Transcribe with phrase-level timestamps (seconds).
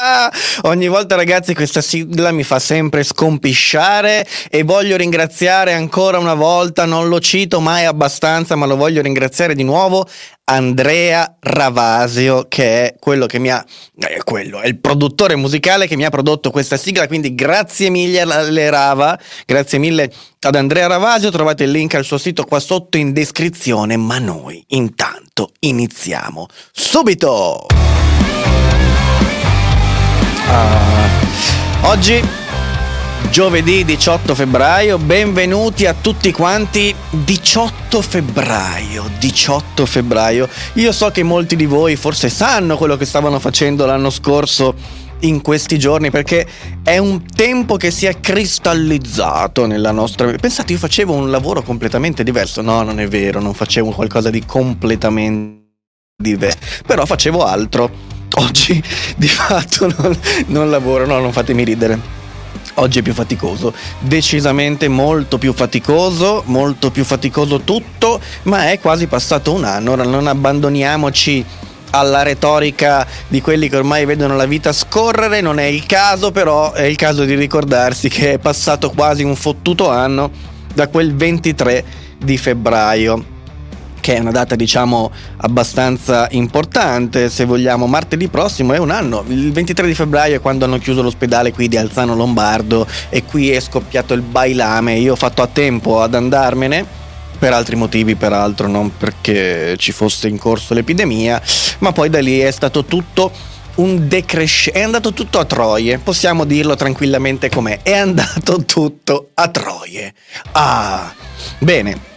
[0.62, 6.84] ogni volta ragazzi questa sigla mi fa sempre scompisciare e voglio ringraziare ancora una volta,
[6.84, 10.08] non lo cito mai abbastanza, ma lo voglio ringraziare di nuovo
[10.44, 13.64] Andrea Ravasio che è quello che mi ha
[13.98, 18.20] eh, quello, è il produttore musicale che mi ha prodotto questa sigla, quindi grazie mille
[18.20, 20.10] alle Rava, grazie mille
[20.40, 24.62] ad Andrea Ravasio, trovate il link al suo sito qua sotto in descrizione, ma noi
[24.68, 27.66] intanto iniziamo subito.
[30.52, 31.08] Ah.
[31.82, 32.20] Oggi,
[33.30, 36.92] giovedì 18 febbraio, benvenuti a tutti quanti.
[37.10, 40.48] 18 febbraio, 18 febbraio.
[40.74, 44.74] Io so che molti di voi forse sanno quello che stavano facendo l'anno scorso
[45.20, 46.46] in questi giorni perché
[46.82, 50.32] è un tempo che si è cristallizzato nella nostra.
[50.32, 52.60] Pensate, io facevo un lavoro completamente diverso.
[52.60, 55.58] No, non è vero, non facevo qualcosa di completamente
[56.20, 58.09] diverso, però facevo altro.
[58.36, 58.82] Oggi
[59.16, 62.18] di fatto non, non lavoro, no, non fatemi ridere.
[62.74, 69.06] Oggi è più faticoso, decisamente molto più faticoso, molto più faticoso tutto, ma è quasi
[69.06, 71.44] passato un anno, ora non abbandoniamoci
[71.90, 76.72] alla retorica di quelli che ormai vedono la vita scorrere, non è il caso, però
[76.72, 80.30] è il caso di ricordarsi che è passato quasi un fottuto anno
[80.72, 81.84] da quel 23
[82.18, 83.38] di febbraio
[84.00, 87.28] che è una data diciamo abbastanza importante.
[87.28, 89.24] Se vogliamo martedì prossimo è un anno.
[89.28, 93.50] Il 23 di febbraio è quando hanno chiuso l'ospedale qui di Alzano Lombardo e qui
[93.50, 94.94] è scoppiato il bailame.
[94.94, 96.98] Io ho fatto a tempo ad andarmene
[97.38, 101.40] per altri motivi peraltro non perché ci fosse in corso l'epidemia
[101.78, 103.32] ma poi da lì è stato tutto
[103.76, 107.80] un decrescente è andato tutto a troie possiamo dirlo tranquillamente com'è.
[107.82, 110.12] È andato tutto a troie.
[110.52, 111.14] Ah
[111.58, 112.09] bene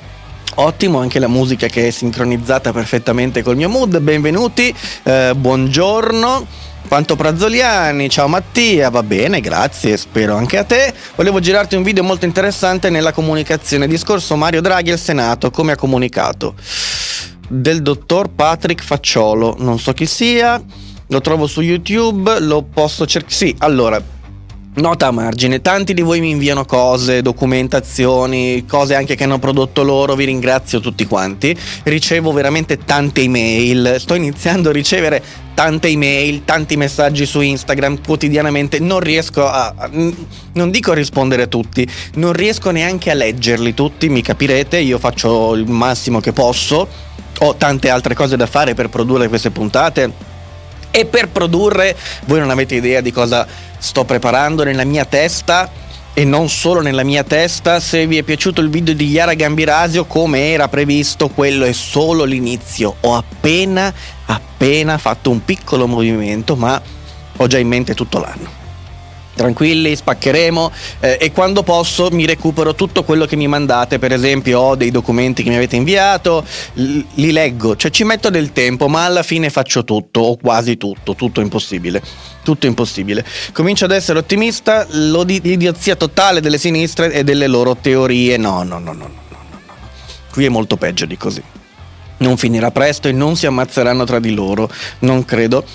[0.55, 3.99] Ottimo anche la musica che è sincronizzata perfettamente col mio mood.
[3.99, 6.45] Benvenuti, eh, buongiorno.
[6.87, 10.93] Quanto Prazzoliani, ciao Mattia, va bene, grazie, spero anche a te.
[11.15, 13.87] Volevo girarti un video molto interessante nella comunicazione.
[13.87, 16.53] Discorso Mario Draghi al Senato, come ha comunicato?
[17.47, 20.61] Del dottor Patrick Facciolo, non so chi sia,
[21.07, 23.33] lo trovo su YouTube, lo posso cercare.
[23.33, 23.99] Sì, allora,
[24.75, 29.83] Nota a margine, tanti di voi mi inviano cose, documentazioni, cose anche che hanno prodotto
[29.83, 31.55] loro, vi ringrazio tutti quanti.
[31.83, 35.23] Ricevo veramente tante email, sto iniziando a ricevere
[35.53, 39.75] tante email, tanti messaggi su Instagram quotidianamente, non riesco a...
[39.91, 44.97] non dico a rispondere a tutti, non riesco neanche a leggerli tutti, mi capirete, io
[44.97, 46.87] faccio il massimo che posso,
[47.39, 50.31] ho tante altre cose da fare per produrre queste puntate
[50.95, 53.47] e per produrre voi non avete idea di cosa
[53.79, 55.67] sto preparando nella mia testa
[56.13, 57.79] e non solo nella mia testa.
[57.79, 62.25] Se vi è piaciuto il video di Yara Gambirasio, come era previsto, quello è solo
[62.25, 62.95] l'inizio.
[62.99, 63.91] Ho appena,
[64.25, 66.79] appena fatto un piccolo movimento, ma
[67.37, 68.62] ho già in mente tutto l'anno
[69.35, 74.59] tranquilli, spaccheremo eh, e quando posso mi recupero tutto quello che mi mandate, per esempio
[74.59, 79.05] ho dei documenti che mi avete inviato, li leggo, cioè ci metto del tempo, ma
[79.05, 82.01] alla fine faccio tutto o quasi tutto, tutto impossibile.
[82.43, 83.25] Tutto impossibile.
[83.53, 88.35] Comincio ad essere ottimista, l'idiozia totale delle sinistre e delle loro teorie.
[88.35, 89.75] No, no, no, no, no, no, no.
[90.29, 91.41] Qui è molto peggio di così.
[92.17, 95.65] Non finirà presto e non si ammazzeranno tra di loro, non credo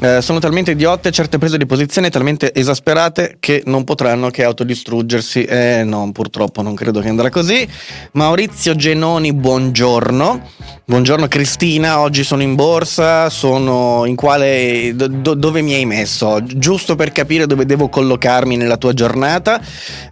[0.00, 5.44] eh, sono talmente idiote certe prese di posizione talmente esasperate che non potranno che autodistruggersi.
[5.44, 7.68] Eh no, purtroppo non credo che andrà così.
[8.12, 10.50] Maurizio Genoni, buongiorno.
[10.84, 14.92] Buongiorno Cristina, oggi sono in borsa, sono in quale...
[14.94, 16.42] Do, dove mi hai messo?
[16.44, 19.60] Giusto per capire dove devo collocarmi nella tua giornata.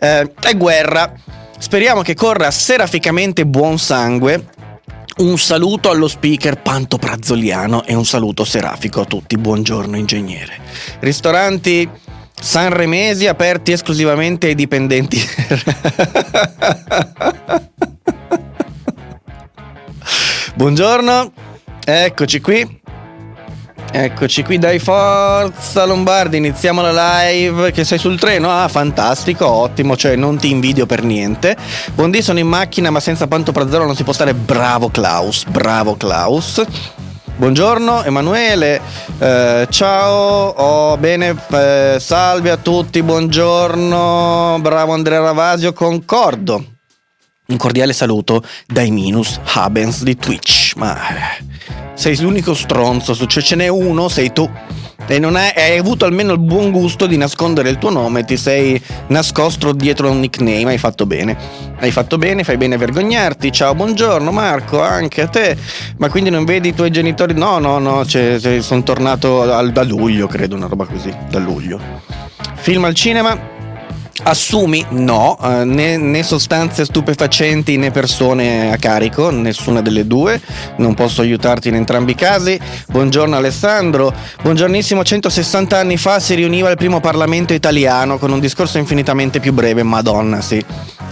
[0.00, 1.12] Eh, è guerra.
[1.58, 4.54] Speriamo che corra seraficamente buon sangue
[5.18, 9.38] un saluto allo speaker Panto Prazzoliano e un saluto serafico a tutti.
[9.38, 10.58] Buongiorno ingegnere.
[11.00, 11.88] Ristoranti
[12.38, 15.18] sanremesi aperti esclusivamente ai dipendenti.
[20.54, 21.32] Buongiorno,
[21.84, 22.84] eccoci qui.
[23.92, 29.96] Eccoci qui, dai forza Lombardi, iniziamo la live che sei sul treno, ah fantastico, ottimo,
[29.96, 31.56] cioè non ti invidio per niente.
[31.94, 35.96] Buondì sono in macchina ma senza panto prazzolo non si può stare, bravo Klaus, bravo
[35.96, 36.62] Klaus.
[37.36, 38.80] Buongiorno Emanuele,
[39.18, 46.64] eh, ciao, oh, bene, eh, salve a tutti, buongiorno, bravo Andrea Ravasio, concordo.
[47.48, 51.44] Un cordiale saluto dai Minus Habens di Twitch, ma eh,
[51.94, 54.48] sei l'unico stronzo, cioè ce n'è uno, sei tu.
[55.08, 58.36] E non hai, hai, avuto almeno il buon gusto di nascondere il tuo nome, ti
[58.36, 61.36] sei nascosto dietro un nickname, hai fatto bene.
[61.78, 63.52] Hai fatto bene, fai bene a vergognarti.
[63.52, 65.56] Ciao, buongiorno Marco, anche a te.
[65.98, 67.34] Ma quindi non vedi i tuoi genitori?
[67.34, 71.80] No, no, no, cioè, sono tornato al, da luglio, credo, una roba così, da luglio.
[72.56, 73.55] Film al cinema?
[74.22, 74.84] Assumi?
[74.90, 80.40] No, eh, né, né, sostanze stupefacenti né persone a carico, nessuna delle due.
[80.76, 82.58] Non posso aiutarti in entrambi i casi.
[82.88, 84.12] Buongiorno Alessandro.
[84.42, 89.52] Buongiornissimo, 160 anni fa si riuniva il primo Parlamento italiano con un discorso infinitamente più
[89.52, 89.82] breve.
[89.82, 90.64] Madonna, sì.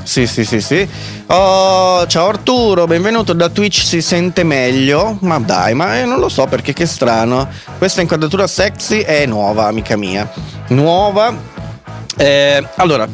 [0.02, 0.86] Sì, sì, sì, sì.
[1.28, 5.16] Oh, ciao Arturo, benvenuto da Twitch, si sente meglio?
[5.20, 7.48] Ma dai, ma eh, non lo so perché che strano.
[7.78, 10.30] Questa inquadratura sexy è nuova, amica mia.
[10.68, 11.52] Nuova
[12.16, 13.08] eh, allora,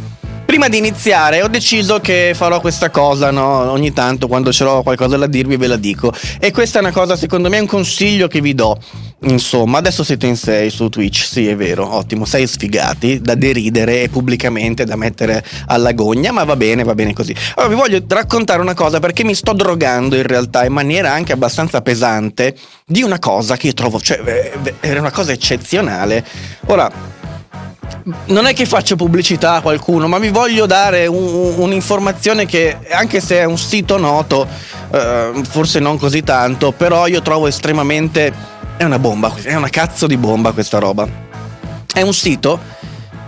[0.51, 3.71] prima di iniziare ho deciso che farò questa cosa, no?
[3.71, 6.13] Ogni tanto quando ce l'ho qualcosa da dirvi ve la dico.
[6.41, 8.77] E questa è una cosa, secondo me, è un consiglio che vi do.
[9.23, 14.03] Insomma, adesso siete in 6 su Twitch, sì è vero, ottimo, sei sfigati, da deridere
[14.03, 17.33] e pubblicamente da mettere alla gogna, ma va bene, va bene così.
[17.55, 21.33] Allora vi voglio raccontare una cosa perché mi sto drogando in realtà in maniera anche
[21.33, 24.21] abbastanza pesante di una cosa che io trovo, cioè,
[24.81, 26.25] era una cosa eccezionale.
[26.67, 27.20] Ora,
[28.27, 33.21] non è che faccio pubblicità a qualcuno, ma vi voglio dare un, un'informazione che, anche
[33.21, 34.47] se è un sito noto,
[34.91, 38.59] eh, forse non così tanto, però io trovo estremamente...
[38.77, 41.07] È una bomba, è una cazzo di bomba questa roba.
[41.93, 42.59] È un sito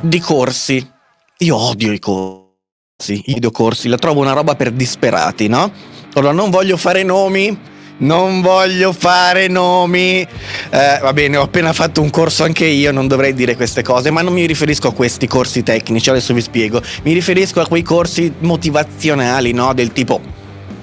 [0.00, 0.90] di corsi.
[1.38, 5.70] Io odio i corsi, i videocorsi, la trovo una roba per disperati, no?
[6.14, 7.58] Allora non voglio fare nomi,
[7.98, 10.20] non voglio fare nomi.
[10.20, 14.10] Eh, va bene, ho appena fatto un corso anche io, non dovrei dire queste cose,
[14.10, 16.82] ma non mi riferisco a questi corsi tecnici, adesso vi spiego.
[17.02, 19.72] Mi riferisco a quei corsi motivazionali, no?
[19.72, 20.40] Del tipo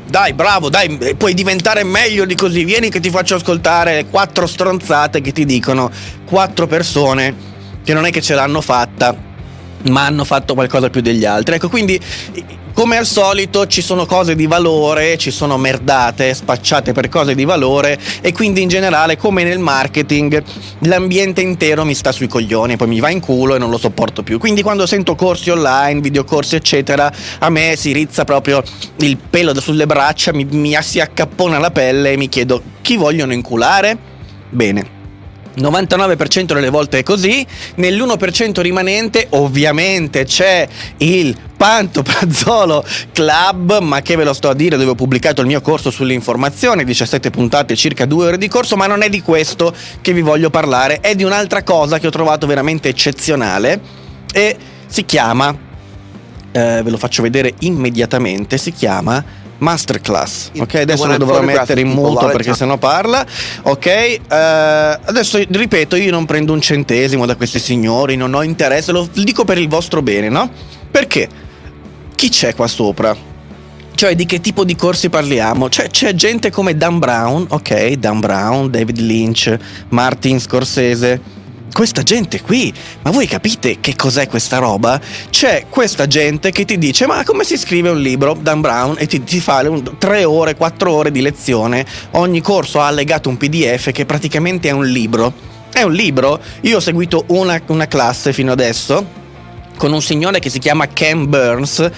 [0.09, 2.63] dai, bravo, dai, puoi diventare meglio di così.
[2.63, 5.91] Vieni che ti faccio ascoltare quattro stronzate che ti dicono
[6.25, 7.47] quattro persone
[7.83, 9.15] che non è che ce l'hanno fatta,
[9.83, 11.55] ma hanno fatto qualcosa più degli altri.
[11.55, 11.99] Ecco, quindi
[12.73, 17.45] come al solito ci sono cose di valore, ci sono merdate spacciate per cose di
[17.45, 20.41] valore e quindi in generale come nel marketing
[20.79, 24.23] l'ambiente intero mi sta sui coglioni, poi mi va in culo e non lo sopporto
[24.23, 24.39] più.
[24.39, 28.63] Quindi quando sento corsi online, videocorsi eccetera, a me si rizza proprio
[28.97, 33.33] il pelo sulle braccia, mi, mi si accappona la pelle e mi chiedo chi vogliono
[33.33, 33.97] inculare?
[34.49, 34.98] Bene,
[35.61, 37.45] 99% delle volte è così,
[37.75, 40.67] nell'1% rimanente ovviamente c'è
[40.97, 45.59] il Pantoprazzolo Club, ma che ve lo sto a dire dove ho pubblicato il mio
[45.59, 50.13] corso sull'informazione, 17 puntate, circa 2 ore di corso, ma non è di questo che
[50.13, 53.81] vi voglio parlare, è di un'altra cosa che ho trovato veramente eccezionale
[54.31, 54.55] e
[54.87, 55.53] si chiama,
[56.51, 60.51] eh, ve lo faccio vedere immediatamente, si chiama masterclass.
[60.57, 63.25] Ok, adesso lo dovrò mettere in muto perché sennò parla.
[63.63, 64.25] Ok, uh,
[65.05, 69.45] adesso ripeto, io non prendo un centesimo da questi signori, non ho interesse, lo dico
[69.45, 70.49] per il vostro bene, no?
[70.91, 71.27] Perché?
[72.15, 73.15] Chi c'è qua sopra?
[73.95, 75.67] Cioè, di che tipo di corsi parliamo?
[75.69, 79.57] Cioè, c'è gente come Dan Brown, ok, Dan Brown, David Lynch,
[79.89, 81.37] Martin Scorsese
[81.71, 84.99] questa gente qui, ma voi capite che cos'è questa roba?
[85.29, 89.07] C'è questa gente che ti dice ma come si scrive un libro, Dan Brown, e
[89.07, 93.37] ti, ti fa un, 3 ore, 4 ore di lezione, ogni corso ha allegato un
[93.37, 95.47] pdf che praticamente è un libro.
[95.71, 99.17] È un libro, io ho seguito una, una classe fino adesso
[99.77, 101.89] con un signore che si chiama Ken Burns,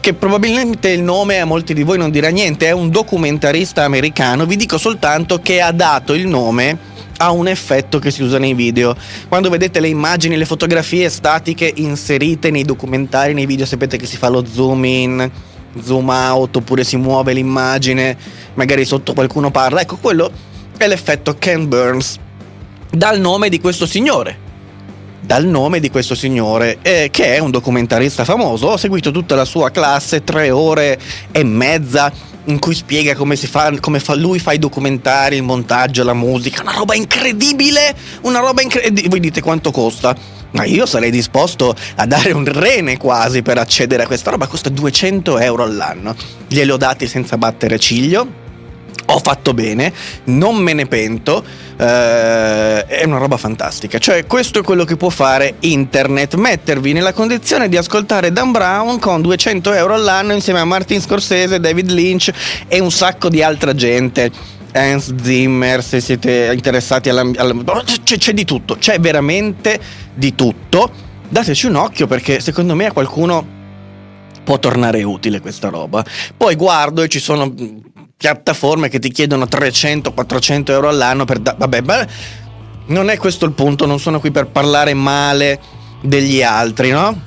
[0.00, 4.44] che probabilmente il nome a molti di voi non dirà niente, è un documentarista americano,
[4.44, 8.54] vi dico soltanto che ha dato il nome ha un effetto che si usa nei
[8.54, 8.96] video.
[9.28, 14.16] Quando vedete le immagini, le fotografie statiche inserite nei documentari, nei video, sapete che si
[14.16, 15.30] fa lo zoom in,
[15.82, 18.16] zoom out, oppure si muove l'immagine,
[18.54, 19.80] magari sotto qualcuno parla.
[19.80, 20.30] Ecco, quello
[20.76, 22.18] è l'effetto Ken Burns,
[22.90, 24.46] dal nome di questo signore.
[25.20, 28.68] Dal nome di questo signore, eh, che è un documentarista famoso.
[28.68, 30.98] Ho seguito tutta la sua classe, tre ore
[31.30, 32.10] e mezza
[32.48, 36.62] in cui spiega come fa, come fa, lui fa i documentari, il montaggio, la musica,
[36.62, 39.08] una roba incredibile, una roba incredibile.
[39.08, 40.16] Voi dite quanto costa?
[40.50, 44.70] Ma io sarei disposto a dare un rene quasi per accedere a questa roba, costa
[44.70, 46.14] 200 euro all'anno.
[46.46, 48.46] Glieli ho dati senza battere ciglio
[49.10, 49.92] ho fatto bene,
[50.24, 51.42] non me ne pento,
[51.78, 53.98] eh, è una roba fantastica.
[53.98, 58.98] Cioè, questo è quello che può fare internet, mettervi nella condizione di ascoltare Dan Brown
[58.98, 62.30] con 200 euro all'anno insieme a Martin Scorsese, David Lynch
[62.68, 64.30] e un sacco di altra gente
[64.72, 67.24] Hans Zimmer, se siete interessati alla...
[68.02, 69.80] c'è, c'è di tutto, c'è veramente
[70.14, 71.06] di tutto.
[71.28, 73.56] Dateci un occhio perché secondo me a qualcuno
[74.44, 76.04] può tornare utile questa roba.
[76.36, 77.52] Poi guardo e ci sono
[78.18, 81.38] piattaforme che ti chiedono 300-400 euro all'anno per...
[81.38, 82.06] Da- vabbè, beh,
[82.86, 85.60] non è questo il punto, non sono qui per parlare male
[86.02, 87.26] degli altri, no?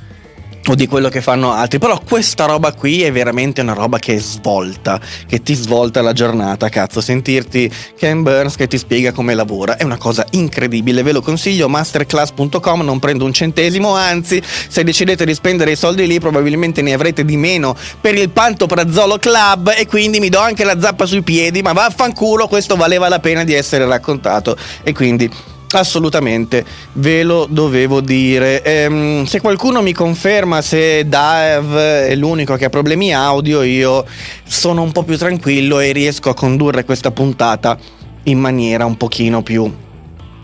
[0.68, 4.20] O di quello che fanno altri, però questa roba qui è veramente una roba che
[4.20, 9.78] svolta, che ti svolta la giornata, cazzo, sentirti Ken Burns che ti spiega come lavora,
[9.78, 15.26] è una cosa incredibile, ve lo consiglio, masterclass.com, non prendo un centesimo, anzi, se decidete
[15.26, 19.88] di spendere i soldi lì probabilmente ne avrete di meno per il Pantoprazzolo Club e
[19.88, 23.54] quindi mi do anche la zappa sui piedi, ma vaffanculo, questo valeva la pena di
[23.54, 24.56] essere raccontato.
[24.84, 25.30] E quindi
[25.74, 28.62] Assolutamente, ve lo dovevo dire.
[28.62, 34.06] Ehm, se qualcuno mi conferma se Dave è l'unico che ha problemi audio, io
[34.44, 37.78] sono un po' più tranquillo e riesco a condurre questa puntata
[38.24, 39.72] in maniera un pochino più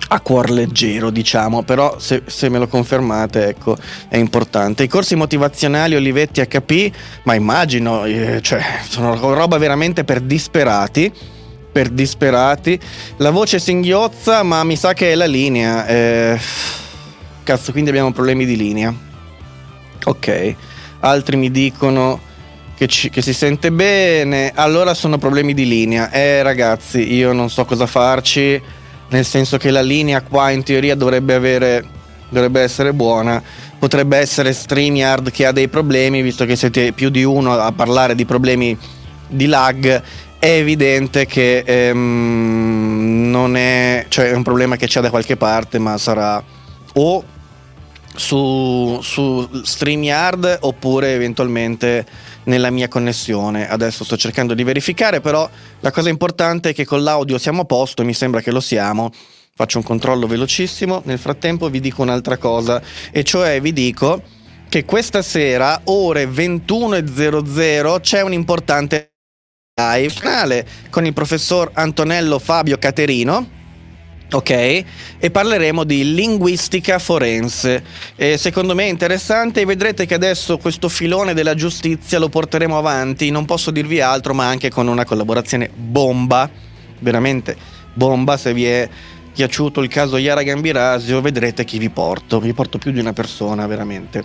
[0.10, 3.76] a cuor leggero, diciamo, però se, se, me lo confermate, ecco,
[4.08, 4.84] è importante.
[4.84, 6.92] I corsi motivazionali Olivetti HP,
[7.24, 11.12] ma immagino, eh, cioè, sono roba veramente per disperati
[11.78, 12.80] per disperati.
[13.18, 15.86] La voce singhiozza, ma mi sa che è la linea.
[15.86, 16.40] Eh...
[17.44, 18.92] Cazzo, quindi abbiamo problemi di linea.
[20.06, 20.56] Ok.
[21.02, 22.20] Altri mi dicono
[22.76, 24.54] che, ci, che, si sente bene.
[24.56, 26.10] Allora sono problemi di linea.
[26.10, 28.60] Eh, ragazzi, io non so cosa farci.
[29.10, 31.86] Nel senso che la linea qua in teoria dovrebbe avere.
[32.30, 33.40] Dovrebbe essere buona.
[33.78, 38.16] Potrebbe essere StreamYard che ha dei problemi, visto che siete più di uno a parlare
[38.16, 38.76] di problemi
[39.28, 40.02] di lag
[40.40, 45.80] è evidente che ehm, non è, cioè è un problema che c'è da qualche parte,
[45.80, 46.44] ma sarà
[46.94, 47.24] o
[48.16, 52.06] su, su StreamYard oppure eventualmente
[52.46, 53.70] nella mia connessione.
[53.70, 57.66] Adesso sto cercando di verificare, però la cosa importante è che con l'audio siamo a
[57.66, 59.12] posto e mi sembra che lo siamo.
[59.56, 62.80] Faccio un controllo velocissimo, nel frattempo vi dico un'altra cosa,
[63.12, 64.22] e cioè vi dico
[64.70, 69.14] che questa sera, ore 21.00, c'è un importante
[69.80, 73.56] live canale con il professor Antonello Fabio Caterino.
[74.32, 77.84] Ok, e parleremo di linguistica forense.
[78.16, 82.76] E secondo me è interessante e vedrete che adesso questo filone della giustizia lo porteremo
[82.76, 83.30] avanti.
[83.30, 86.50] Non posso dirvi altro, ma anche con una collaborazione bomba,
[86.98, 87.56] veramente
[87.94, 88.36] bomba.
[88.36, 88.90] Se vi è
[89.32, 92.40] piaciuto il caso Yara Gambirasio, vedrete chi vi porto.
[92.40, 94.24] Vi porto più di una persona, veramente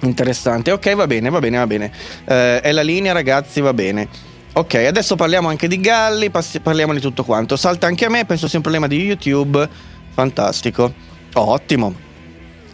[0.00, 0.72] interessante.
[0.72, 1.92] Ok, va bene, va bene, va bene.
[2.24, 4.30] Eh, è la linea, ragazzi, va bene.
[4.54, 6.30] Ok, adesso parliamo anche di Galli,
[6.62, 7.56] parliamo di tutto quanto.
[7.56, 9.66] Salta anche a me, penso sia un problema di YouTube.
[10.12, 10.92] Fantastico.
[11.32, 12.10] ottimo.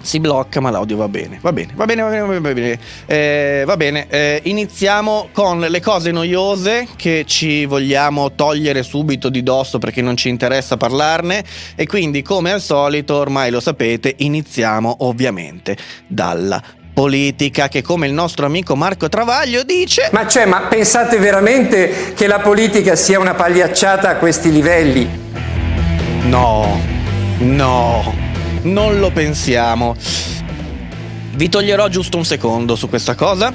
[0.01, 1.39] Si blocca, ma l'audio va bene.
[1.41, 2.79] Va bene, va bene, va bene, va bene.
[3.07, 9.45] Eh, va bene, eh, iniziamo con le cose noiose che ci vogliamo togliere subito di
[9.45, 11.45] dosso perché non ci interessa parlarne.
[11.77, 15.77] E quindi, come al solito, ormai lo sapete, iniziamo ovviamente
[16.09, 16.61] dalla
[16.99, 22.27] politica che come il nostro amico Marco Travaglio dice Ma cioè, ma pensate veramente che
[22.27, 25.09] la politica sia una pagliacciata a questi livelli?
[26.25, 26.81] No,
[27.39, 28.15] no,
[28.63, 29.95] non lo pensiamo.
[31.35, 33.55] Vi toglierò giusto un secondo su questa cosa.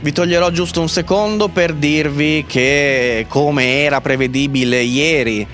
[0.00, 5.44] Vi toglierò giusto un secondo per dirvi che come era prevedibile ieri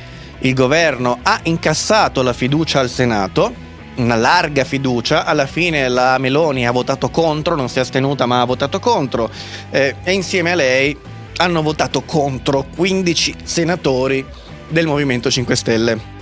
[0.40, 3.68] il governo ha incassato la fiducia al Senato
[4.02, 8.40] una larga fiducia, alla fine la Meloni ha votato contro, non si è astenuta ma
[8.40, 9.30] ha votato contro.
[9.70, 10.96] Eh, e insieme a lei
[11.36, 14.24] hanno votato contro 15 senatori
[14.68, 16.18] del Movimento 5 Stelle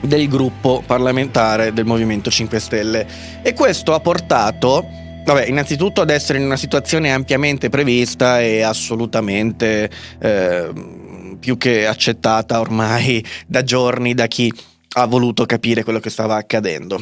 [0.00, 3.06] del gruppo parlamentare del Movimento 5 Stelle.
[3.42, 9.90] E questo ha portato Vabbè, innanzitutto ad essere in una situazione ampiamente prevista e assolutamente
[10.18, 10.72] eh,
[11.38, 14.52] più che accettata ormai da giorni da chi
[14.94, 17.00] ha voluto capire quello che stava accadendo.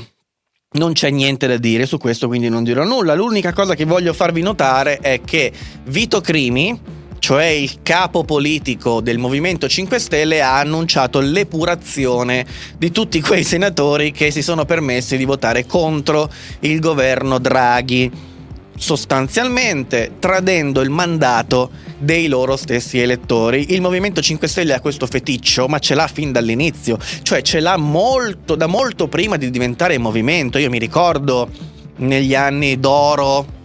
[0.71, 3.15] Non c'è niente da dire su questo, quindi non dirò nulla.
[3.15, 5.51] L'unica cosa che voglio farvi notare è che
[5.85, 6.79] Vito Crimi,
[7.19, 12.45] cioè il capo politico del Movimento 5 Stelle, ha annunciato l'epurazione
[12.77, 16.31] di tutti quei senatori che si sono permessi di votare contro
[16.61, 18.37] il governo Draghi
[18.77, 23.73] sostanzialmente tradendo il mandato dei loro stessi elettori.
[23.73, 27.77] Il Movimento 5 Stelle ha questo feticcio, ma ce l'ha fin dall'inizio, cioè ce l'ha
[27.77, 30.59] molto, da molto prima di diventare movimento.
[30.59, 31.49] Io mi ricordo
[31.97, 33.57] negli anni d'oro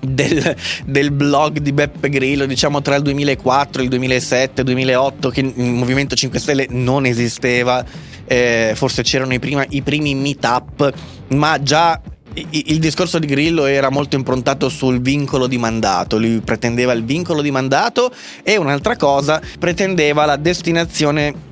[0.00, 5.40] del, del, blog di Beppe Grillo, diciamo tra il 2004, il 2007, il 2008, che
[5.40, 7.84] il Movimento 5 Stelle non esisteva,
[8.24, 10.92] eh, forse c'erano i, prima, i primi meet-up,
[11.28, 12.00] ma già
[12.34, 17.42] il discorso di Grillo era molto improntato sul vincolo di mandato, lui pretendeva il vincolo
[17.42, 18.12] di mandato
[18.42, 21.50] e un'altra cosa, pretendeva la destinazione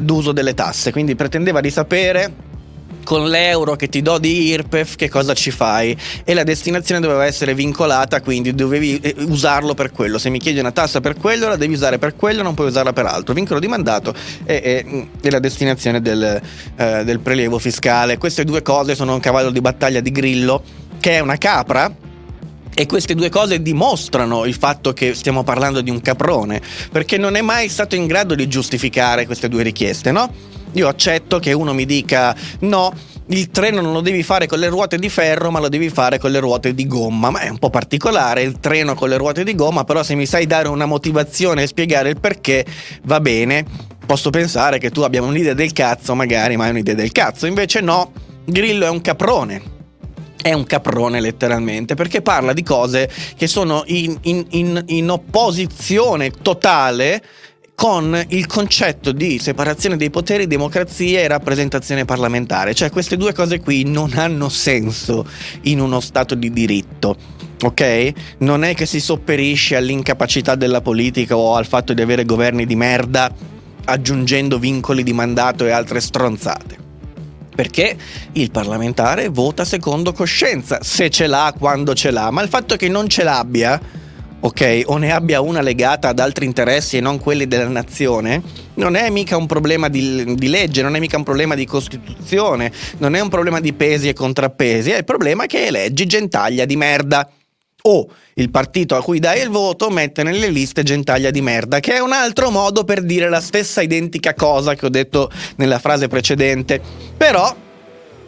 [0.00, 2.52] d'uso delle tasse, quindi pretendeva di sapere
[3.04, 5.96] con l'euro che ti do di IRPEF che cosa ci fai?
[6.24, 10.18] E la destinazione doveva essere vincolata quindi dovevi eh, usarlo per quello.
[10.18, 12.92] Se mi chiedi una tassa per quello la devi usare per quello non puoi usarla
[12.92, 13.34] per altro.
[13.34, 14.12] Vincolo di mandato
[14.44, 16.40] e, e, e la destinazione del,
[16.76, 18.18] eh, del prelievo fiscale.
[18.18, 20.62] Queste due cose sono un cavallo di battaglia di Grillo
[20.98, 21.94] che è una capra
[22.76, 27.36] e queste due cose dimostrano il fatto che stiamo parlando di un caprone, perché non
[27.36, 30.28] è mai stato in grado di giustificare queste due richieste, no?
[30.74, 32.92] Io accetto che uno mi dica no,
[33.28, 36.18] il treno non lo devi fare con le ruote di ferro, ma lo devi fare
[36.18, 37.30] con le ruote di gomma.
[37.30, 40.26] Ma è un po' particolare il treno con le ruote di gomma, però se mi
[40.26, 42.64] sai dare una motivazione e spiegare il perché,
[43.04, 43.64] va bene.
[44.04, 47.46] Posso pensare che tu abbia un'idea del cazzo, magari, ma è un'idea del cazzo.
[47.46, 48.12] Invece no,
[48.44, 49.72] Grillo è un caprone
[50.44, 56.30] è un caprone letteralmente perché parla di cose che sono in, in, in, in opposizione
[56.30, 57.22] totale
[57.74, 62.74] con il concetto di separazione dei poteri, democrazia e rappresentazione parlamentare.
[62.74, 65.26] Cioè queste due cose qui non hanno senso
[65.62, 67.16] in uno Stato di diritto.
[67.62, 68.12] Ok?
[68.38, 72.76] Non è che si sopperisce all'incapacità della politica o al fatto di avere governi di
[72.76, 73.32] merda
[73.86, 76.82] aggiungendo vincoli di mandato e altre stronzate.
[77.54, 77.96] Perché
[78.32, 82.88] il parlamentare vota secondo coscienza, se ce l'ha, quando ce l'ha, ma il fatto che
[82.88, 83.80] non ce l'abbia,
[84.44, 88.42] ok, o ne abbia una legata ad altri interessi e non quelli della nazione,
[88.74, 92.70] non è mica un problema di, di, legge, non è mica un problema di costituzione,
[92.98, 96.76] non è un problema di pesi e contrappesi, è il problema che eleggi gentaglia di
[96.76, 97.26] merda
[97.86, 101.94] o il partito a cui dai il voto mette nelle liste gentaglia di merda, che
[101.94, 106.06] è un altro modo per dire la stessa identica cosa che ho detto nella frase
[106.06, 106.82] precedente.
[107.16, 107.63] Però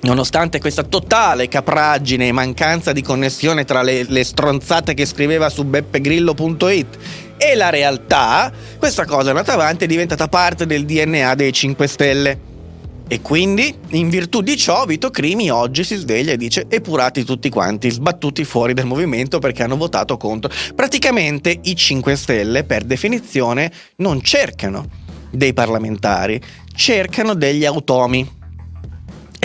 [0.03, 5.65] Nonostante questa totale capraggine e mancanza di connessione tra le, le, stronzate che scriveva su
[5.65, 6.99] beppegrillo.it
[7.37, 11.53] e la realtà, questa cosa è andata avanti e è diventata parte del DNA dei
[11.53, 12.55] 5 Stelle.
[13.09, 17.49] E quindi, in virtù di ciò, Vito Crimi oggi si sveglia e dice epurati tutti
[17.49, 20.50] quanti, sbattuti fuori dal movimento perché hanno votato contro.
[20.75, 24.89] Praticamente i 5 Stelle, per definizione, non cercano
[25.30, 26.41] dei parlamentari,
[26.75, 28.28] cercano degli automi.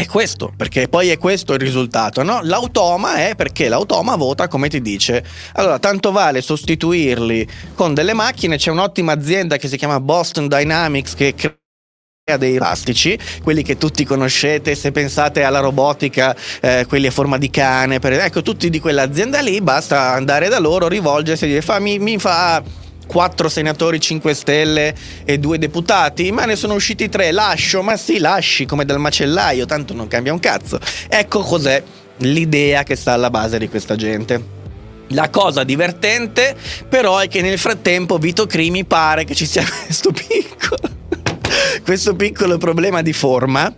[0.02, 2.40] È questo, perché poi è questo il risultato, no?
[2.42, 5.24] L'automa è perché l'automa vota come ti dice.
[5.54, 11.14] Allora, tanto vale sostituirli con delle macchine, c'è un'ottima azienda che si chiama Boston Dynamics
[11.14, 17.12] che crea dei plastici, quelli che tutti conoscete, se pensate alla robotica, eh, quelli a
[17.12, 21.48] forma di cane, per, ecco, tutti di quell'azienda lì, basta andare da loro, rivolgersi e
[21.48, 22.64] dire fa, mi, mi fa
[23.12, 24.96] quattro senatori 5 Stelle
[25.26, 29.66] e due deputati, ma ne sono usciti tre, lascio, ma sì, lasci come dal macellaio,
[29.66, 30.80] tanto non cambia un cazzo.
[31.10, 31.84] Ecco cos'è
[32.20, 34.60] l'idea che sta alla base di questa gente.
[35.08, 36.56] La cosa divertente
[36.88, 41.00] però è che nel frattempo Vito Crimi pare che ci sia questo piccolo
[41.84, 43.74] questo piccolo problema di forma.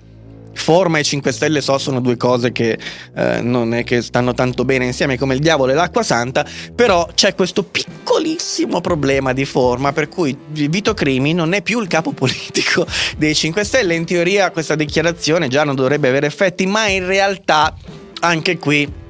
[0.53, 2.77] Forma e 5 Stelle so sono due cose che
[3.15, 7.07] eh, non è che stanno tanto bene insieme come il diavolo e l'acqua santa, però
[7.13, 12.11] c'è questo piccolissimo problema di forma per cui Vito Crimi non è più il capo
[12.11, 12.85] politico
[13.17, 13.95] dei 5 Stelle.
[13.95, 17.75] In teoria questa dichiarazione già non dovrebbe avere effetti, ma in realtà
[18.19, 19.01] anche qui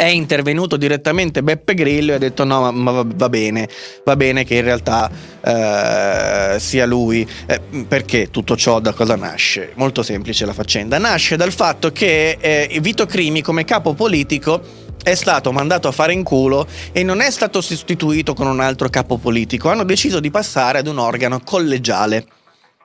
[0.00, 3.68] è intervenuto direttamente Beppe Grillo e ha detto no ma, ma va bene,
[4.02, 5.10] va bene che in realtà
[5.42, 7.28] eh, sia lui.
[7.44, 9.72] Eh, perché tutto ciò da cosa nasce?
[9.74, 10.96] Molto semplice la faccenda.
[10.96, 14.62] Nasce dal fatto che eh, Vito Crimi come capo politico
[15.02, 18.88] è stato mandato a fare in culo e non è stato sostituito con un altro
[18.88, 19.68] capo politico.
[19.68, 22.24] Hanno deciso di passare ad un organo collegiale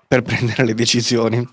[0.06, 1.48] per prendere le decisioni.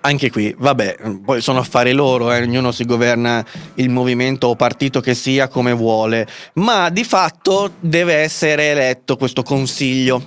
[0.00, 3.44] Anche qui, vabbè, poi sono affari loro, eh, ognuno si governa
[3.76, 9.42] il movimento o partito che sia come vuole, ma di fatto deve essere eletto questo
[9.42, 10.26] consiglio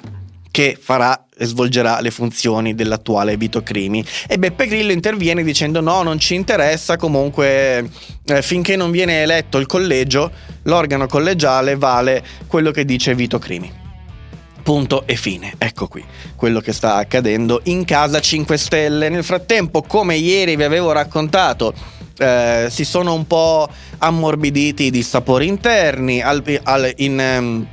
[0.49, 4.03] che farà e svolgerà le funzioni dell'attuale Vito Crimi.
[4.27, 7.87] E Beppe Grillo interviene dicendo no, non ci interessa, comunque
[8.25, 10.31] eh, finché non viene eletto il collegio,
[10.63, 13.85] l'organo collegiale vale quello che dice Vito Crimi.
[14.67, 15.53] Punto e fine.
[15.57, 16.03] Ecco qui
[16.35, 19.07] quello che sta accadendo in casa 5 Stelle.
[19.07, 21.73] Nel frattempo, come ieri vi avevo raccontato,
[22.17, 26.21] eh, si sono un po' ammorbiditi i dissapori interni.
[26.21, 27.67] Al, al, in, um,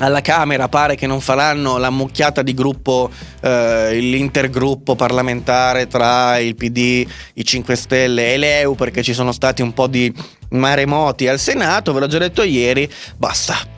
[0.00, 3.10] alla Camera pare che non faranno la mucchiata di gruppo,
[3.40, 9.62] eh, l'intergruppo parlamentare tra il PD, i 5 Stelle e l'EU perché ci sono stati
[9.62, 10.14] un po' di
[10.50, 12.86] maremoti al Senato, ve l'ho già detto ieri,
[13.16, 13.77] basta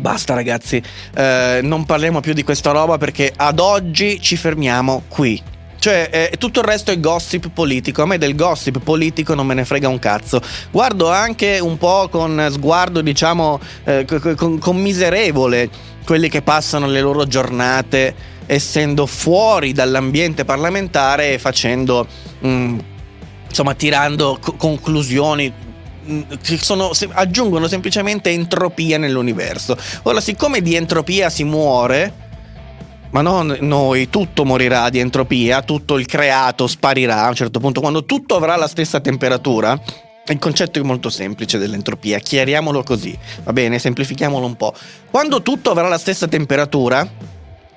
[0.00, 0.82] Basta ragazzi,
[1.14, 5.40] eh, non parliamo più di questa roba perché ad oggi ci fermiamo qui.
[5.78, 8.02] Cioè, eh, tutto il resto è gossip politico.
[8.02, 10.40] A me del gossip politico non me ne frega un cazzo.
[10.70, 15.68] Guardo anche un po' con sguardo, diciamo, eh, con, con miserevole
[16.06, 18.14] quelli che passano le loro giornate
[18.46, 22.06] essendo fuori dall'ambiente parlamentare e facendo,
[22.46, 22.78] mm,
[23.48, 25.52] insomma, tirando co- conclusioni
[26.40, 29.76] sono, se- aggiungono semplicemente entropia nell'universo.
[30.02, 32.12] Ora, siccome di entropia si muore,
[33.10, 37.80] ma non noi, tutto morirà di entropia, tutto il creato sparirà a un certo punto,
[37.80, 39.80] quando tutto avrà la stessa temperatura.
[40.24, 44.72] Il concetto è molto semplice dell'entropia, chiariamolo così, va bene, semplifichiamolo un po'.
[45.10, 47.06] Quando tutto avrà la stessa temperatura,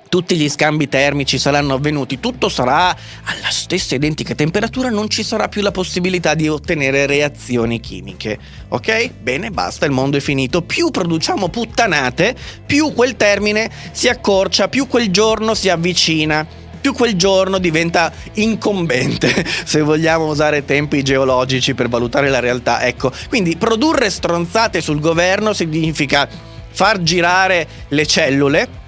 [0.08, 5.48] tutti gli scambi termici saranno avvenuti, tutto sarà alla stessa identica temperatura, non ci sarà
[5.48, 8.38] più la possibilità di ottenere reazioni chimiche.
[8.68, 9.10] Ok?
[9.20, 10.62] Bene, basta, il mondo è finito.
[10.62, 17.16] Più produciamo puttanate, più quel termine si accorcia, più quel giorno si avvicina più quel
[17.16, 22.80] giorno diventa incombente, se vogliamo usare tempi geologici per valutare la realtà.
[22.82, 26.28] Ecco, quindi produrre stronzate sul governo significa
[26.70, 28.84] far girare le cellule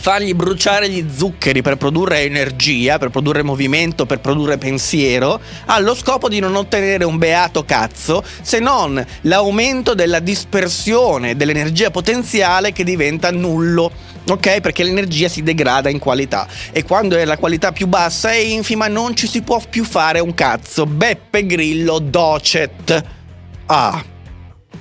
[0.00, 6.30] fargli bruciare gli zuccheri per produrre energia, per produrre movimento, per produrre pensiero, allo scopo
[6.30, 13.30] di non ottenere un beato cazzo, se non l'aumento della dispersione dell'energia potenziale che diventa
[13.30, 13.92] nullo.
[14.26, 14.60] Ok?
[14.60, 18.86] Perché l'energia si degrada in qualità e quando è la qualità più bassa e infima
[18.86, 20.86] non ci si può più fare un cazzo.
[20.86, 23.04] Beppe Grillo docet.
[23.66, 24.19] Ah.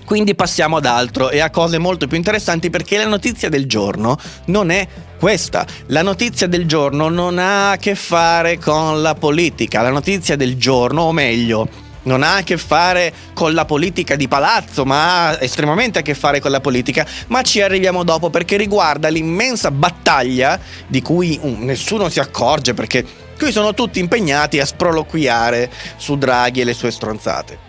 [0.10, 4.18] Quindi passiamo ad altro e a cose molto più interessanti perché la notizia del giorno
[4.46, 4.88] non è
[5.20, 5.68] questa.
[5.90, 9.84] La notizia del giorno non ha a che fare con la politica.
[9.84, 11.70] La notizia del giorno, o meglio,
[12.06, 16.16] non ha a che fare con la politica di palazzo, ma ha estremamente a che
[16.16, 21.64] fare con la politica, ma ci arriviamo dopo perché riguarda l'immensa battaglia di cui um,
[21.66, 23.06] nessuno si accorge perché
[23.38, 27.69] qui sono tutti impegnati a sproloquiare su Draghi e le sue stronzate.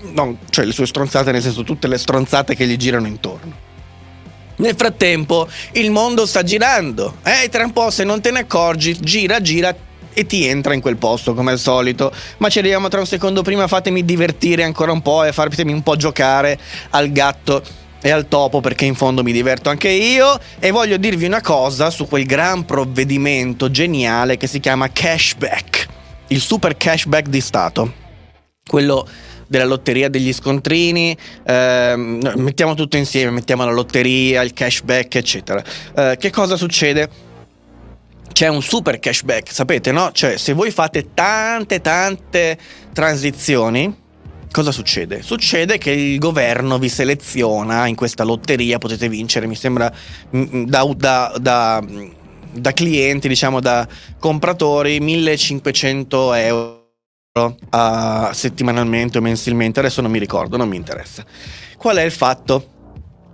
[0.00, 3.66] No, cioè le sue stronzate nel senso tutte le stronzate che gli girano intorno.
[4.56, 8.98] Nel frattempo il mondo sta girando, eh, tra un po' se non te ne accorgi,
[8.98, 9.74] gira, gira
[10.12, 12.12] e ti entra in quel posto come al solito.
[12.38, 15.82] Ma ci arriviamo tra un secondo prima, fatemi divertire ancora un po' e fatemi un
[15.82, 16.58] po' giocare
[16.90, 17.62] al gatto
[18.00, 21.90] e al topo perché in fondo mi diverto anche io e voglio dirvi una cosa
[21.90, 25.86] su quel gran provvedimento geniale che si chiama cashback,
[26.28, 27.92] il super cashback di Stato.
[28.66, 29.08] Quello
[29.48, 35.64] della lotteria degli scontrini, ehm, mettiamo tutto insieme, mettiamo la lotteria, il cashback, eccetera.
[35.96, 37.26] Eh, che cosa succede?
[38.30, 40.12] C'è un super cashback, sapete, no?
[40.12, 42.58] Cioè, se voi fate tante, tante
[42.92, 43.92] transizioni,
[44.52, 45.22] cosa succede?
[45.22, 49.90] Succede che il governo vi seleziona in questa lotteria, potete vincere, mi sembra,
[50.36, 51.84] mm, mm, da, da, da,
[52.52, 56.77] da clienti, diciamo, da compratori, 1500 euro
[57.34, 61.24] uh, settimanalmente o mensilmente, adesso non mi ricordo, non mi interessa.
[61.76, 62.76] Qual è il fatto?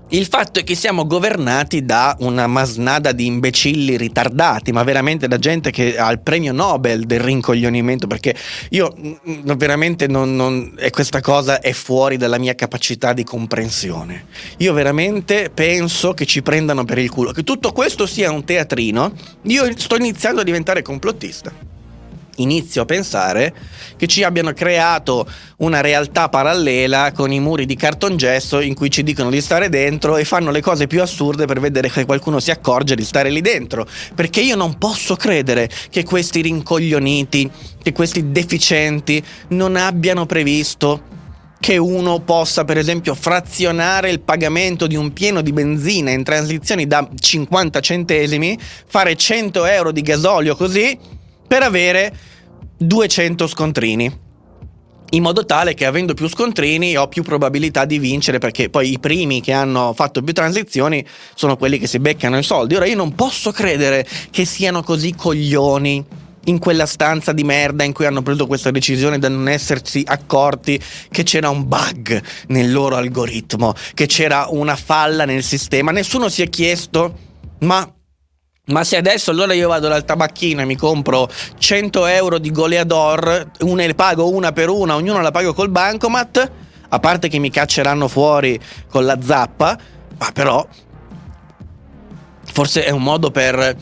[0.09, 5.39] Il fatto è che siamo governati da una masnada di imbecilli ritardati, ma veramente da
[5.39, 8.37] gente che ha il premio Nobel del rincoglionimento, perché
[8.71, 14.27] io mm, veramente non, non, questa cosa è fuori dalla mia capacità di comprensione.
[14.59, 19.11] Io veramente penso che ci prendano per il culo, che tutto questo sia un teatrino.
[19.45, 21.74] Io sto iniziando a diventare complottista
[22.37, 23.55] inizio a pensare
[23.97, 25.27] che ci abbiano creato
[25.59, 30.17] una realtà parallela con i muri di cartongesso in cui ci dicono di stare dentro
[30.17, 33.41] e fanno le cose più assurde per vedere che qualcuno si accorge di stare lì
[33.41, 33.87] dentro.
[34.15, 37.51] Perché io non posso credere che questi rincoglioniti,
[37.83, 41.13] che questi deficienti non abbiano previsto
[41.65, 46.87] che uno possa per esempio frazionare il pagamento di un pieno di benzina in transizioni
[46.87, 52.13] da 50 centesimi, fare 100 euro di gasolio così per avere
[52.77, 54.23] 200 scontrini.
[55.11, 58.99] In modo tale che avendo più scontrini ho più probabilità di vincere perché poi i
[58.99, 62.75] primi che hanno fatto più transizioni sono quelli che si beccano i soldi.
[62.75, 66.05] Ora io non posso credere che siano così coglioni
[66.47, 70.81] in quella stanza di merda in cui hanno preso questa decisione da non essersi accorti
[71.11, 75.93] che c'era un bug nel loro algoritmo, che c'era una falla nel sistema.
[75.93, 77.19] Nessuno si è chiesto
[77.61, 77.89] ma
[78.67, 83.51] ma se adesso allora io vado dal tabacchino e mi compro 100 euro di goleador,
[83.59, 86.51] le pago una per una, ognuno la pago col bancomat,
[86.89, 89.79] a parte che mi cacceranno fuori con la zappa,
[90.17, 90.67] ma però
[92.53, 93.77] forse è un modo per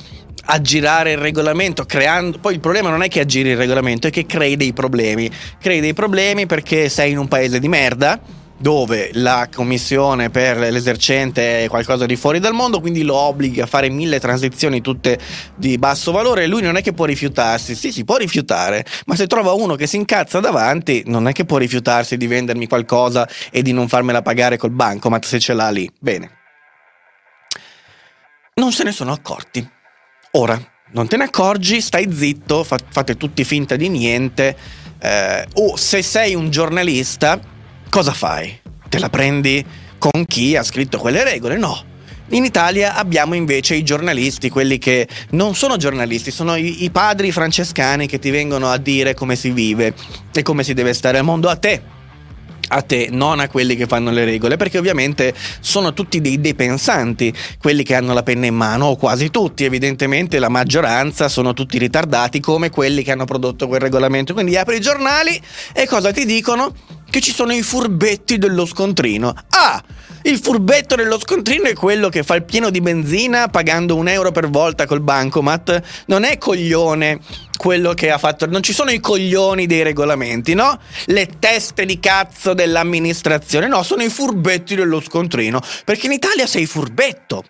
[0.45, 2.39] aggirare il regolamento, creando...
[2.39, 5.31] Poi il problema non è che aggiri il regolamento, è che crei dei problemi.
[5.61, 8.19] Crei dei problemi perché sei in un paese di merda
[8.63, 13.67] dove la commissione per l'esercente è qualcosa di fuori dal mondo, quindi lo obbliga a
[13.67, 15.19] fare mille transizioni tutte
[15.57, 19.17] di basso valore e lui non è che può rifiutarsi, sì si può rifiutare, ma
[19.17, 23.29] se trova uno che si incazza davanti non è che può rifiutarsi di vendermi qualcosa
[23.51, 25.91] e di non farmela pagare col bancomat se ce l'ha lì.
[25.99, 26.31] Bene.
[28.55, 29.69] Non se ne sono accorti.
[30.33, 30.57] Ora,
[30.93, 34.57] non te ne accorgi, stai zitto, fa- fate tutti finta di niente.
[35.01, 37.41] Eh, o se sei un giornalista,
[37.93, 38.59] cosa fai?
[38.89, 39.63] Te la prendi
[39.99, 41.59] con chi ha scritto quelle regole?
[41.59, 41.79] No.
[42.31, 47.31] In Italia abbiamo invece i giornalisti, quelli che non sono giornalisti, sono i, i padri
[47.31, 49.93] francescani che ti vengono a dire come si vive
[50.33, 52.01] e come si deve stare al mondo a te
[52.75, 57.33] a te, non a quelli che fanno le regole, perché ovviamente sono tutti dei depensanti,
[57.61, 61.77] quelli che hanno la penna in mano, o quasi tutti, evidentemente la maggioranza sono tutti
[61.77, 64.33] ritardati come quelli che hanno prodotto quel regolamento.
[64.33, 65.39] Quindi apri i giornali
[65.75, 66.73] e cosa ti dicono?
[67.13, 69.35] Che ci sono i furbetti dello scontrino.
[69.51, 69.85] Ah!
[70.23, 74.33] Il furbetto dello scontrino è quello che fa il pieno di benzina pagando un euro
[74.33, 75.83] per volta col bancomat.
[76.07, 77.19] Non è coglione
[77.59, 78.47] quello che ha fatto.
[78.47, 80.81] Non ci sono i coglioni dei regolamenti, no?
[81.05, 83.69] Le teste di cazzo dell'amministrazione.
[83.69, 85.61] No, sono i furbetti dello scontrino.
[85.85, 87.45] Perché in Italia sei furbetto.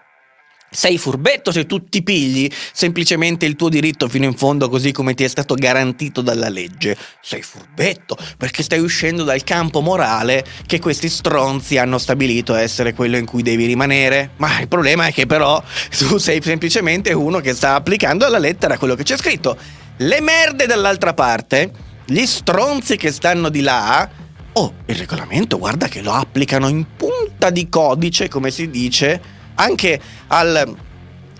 [0.75, 5.13] Sei furbetto se tu ti pigli semplicemente il tuo diritto fino in fondo così come
[5.13, 6.97] ti è stato garantito dalla legge.
[7.21, 13.19] Sei furbetto perché stai uscendo dal campo morale che questi stronzi hanno stabilito essere quello
[13.19, 14.31] in cui devi rimanere.
[14.39, 15.63] Ma il problema è che però
[15.99, 19.59] tu sei semplicemente uno che sta applicando alla lettera quello che c'è scritto.
[19.99, 21.71] Le merde dall'altra parte,
[22.07, 24.09] gli stronzi che stanno di là,
[24.55, 30.01] oh, il regolamento guarda che lo applicano in punta di codice, come si dice anche
[30.29, 30.77] al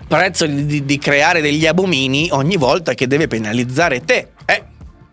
[0.07, 4.29] prezzo di, di, creare degli abomini ogni volta che deve penalizzare te.
[4.45, 4.63] Eh,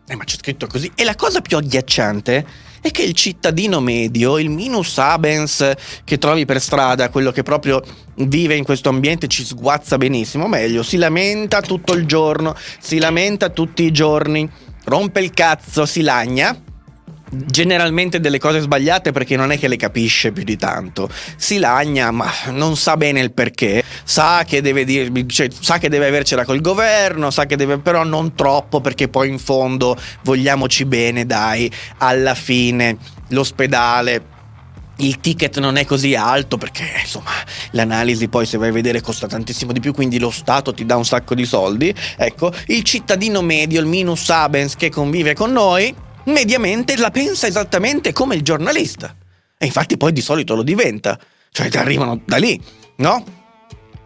[0.07, 0.91] eh, ma c'è scritto così.
[0.95, 5.73] E la cosa più agghiacciante è che il cittadino medio, il minus abens
[6.05, 7.83] che trovi per strada, quello che proprio
[8.17, 13.51] vive in questo ambiente, ci sguazza benissimo, meglio, si lamenta tutto il giorno, si lamenta
[13.51, 14.51] tutti i giorni,
[14.85, 16.69] rompe il cazzo, si lagna
[17.31, 21.09] generalmente delle cose sbagliate perché non è che le capisce più di tanto.
[21.37, 23.83] Si lagna, ma non sa bene il perché.
[24.05, 28.05] Sa che deve dirmi, cioè, sa che deve avercela col governo, sa che deve, però
[28.05, 32.97] non troppo perché poi in fondo vogliamoci bene, dai, alla fine
[33.29, 34.39] l'ospedale
[34.97, 37.31] il ticket non è così alto perché insomma
[37.71, 40.97] l'analisi poi se vai a vedere costa tantissimo di più quindi lo Stato ti dà
[40.97, 45.95] un sacco di soldi ecco il cittadino medio il minus abens che convive con noi
[46.31, 49.15] mediamente la pensa esattamente come il giornalista.
[49.59, 51.19] E infatti poi di solito lo diventa.
[51.53, 52.61] Cioè ti arrivano da lì,
[52.97, 53.39] no?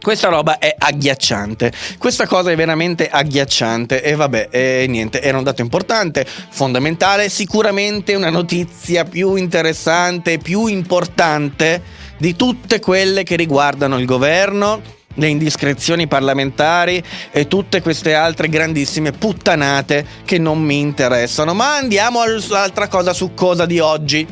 [0.05, 1.73] Questa roba è agghiacciante.
[1.97, 4.03] Questa cosa è veramente agghiacciante.
[4.03, 10.67] E vabbè, e niente, era un dato importante, fondamentale, sicuramente una notizia più interessante, più
[10.67, 11.81] importante
[12.19, 14.83] di tutte quelle che riguardano il governo
[15.15, 21.55] le indiscrezioni parlamentari e tutte queste altre grandissime puttanate che non mi interessano.
[21.55, 24.27] Ma andiamo all'altra cosa su cosa di oggi.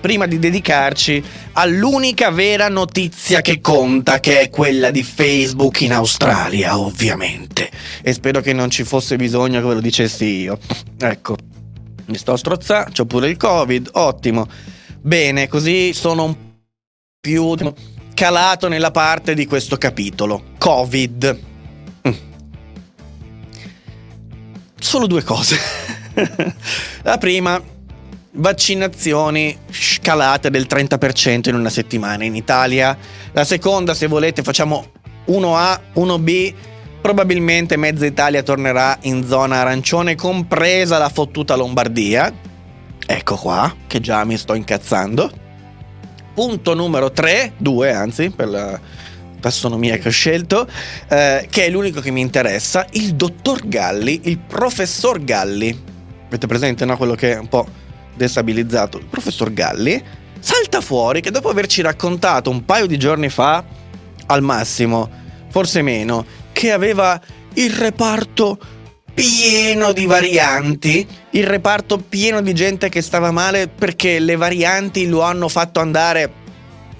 [0.00, 6.78] Prima di dedicarci all'unica vera notizia che conta, che è quella di Facebook in Australia,
[6.78, 7.70] ovviamente.
[8.00, 10.58] E spero che non ci fosse bisogno che ve lo dicessi io.
[10.98, 11.36] Ecco,
[12.06, 14.48] mi sto strozzando, ho pure il Covid, ottimo.
[15.02, 16.36] Bene, così sono un
[17.20, 17.54] più
[18.20, 20.42] calato nella parte di questo capitolo.
[20.58, 21.40] Covid.
[22.06, 22.12] Mm.
[24.78, 25.58] Solo due cose.
[27.00, 27.58] La prima,
[28.32, 32.94] vaccinazioni scalate del 30% in una settimana in Italia.
[33.32, 34.90] La seconda, se volete, facciamo
[35.28, 36.54] 1A, 1B.
[37.00, 42.30] Probabilmente mezza Italia tornerà in zona arancione, compresa la fottuta Lombardia.
[43.06, 45.48] Ecco qua, che già mi sto incazzando
[46.40, 48.80] punto numero 3, 2 anzi, per la
[49.40, 50.66] tassonomia che ho scelto,
[51.06, 55.78] eh, che è l'unico che mi interessa, il dottor Galli, il professor Galli.
[56.28, 56.96] Avete presente, no?
[56.96, 57.68] Quello che è un po'
[58.14, 58.96] destabilizzato.
[58.96, 60.02] Il professor Galli
[60.38, 63.62] salta fuori che dopo averci raccontato un paio di giorni fa,
[64.24, 65.10] al massimo,
[65.50, 67.20] forse meno, che aveva
[67.52, 68.58] il reparto
[69.12, 75.22] pieno di varianti, il reparto pieno di gente che stava male perché le varianti lo
[75.22, 76.32] hanno fatto andare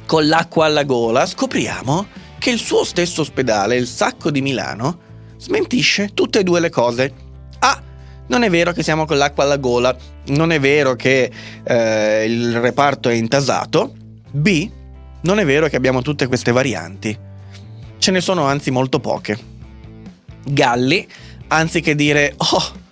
[0.07, 2.07] con l'acqua alla gola, scopriamo
[2.39, 4.99] che il suo stesso ospedale, il Sacco di Milano,
[5.37, 7.13] smentisce tutte e due le cose.
[7.61, 7.83] A.
[8.27, 9.97] Non è vero che siamo con l'acqua alla gola,
[10.29, 11.31] non è vero che
[11.63, 13.95] eh, il reparto è intasato.
[14.31, 14.71] B.
[15.23, 17.17] Non è vero che abbiamo tutte queste varianti.
[17.99, 19.39] Ce ne sono anzi molto poche.
[20.47, 21.07] Galli
[21.51, 22.89] anziché dire oh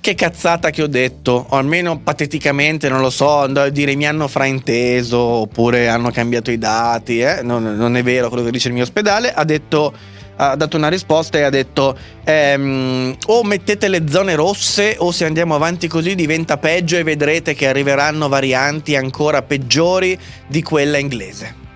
[0.00, 4.06] che cazzata che ho detto, o almeno pateticamente, non lo so, andare a dire mi
[4.06, 7.42] hanno frainteso oppure hanno cambiato i dati, eh?
[7.42, 9.92] non, non, è vero quello che dice il mio ospedale, ha detto
[10.40, 15.24] ha dato una risposta e ha detto ehm, o mettete le zone rosse o se
[15.24, 21.67] andiamo avanti così diventa peggio e vedrete che arriveranno varianti ancora peggiori di quella inglese.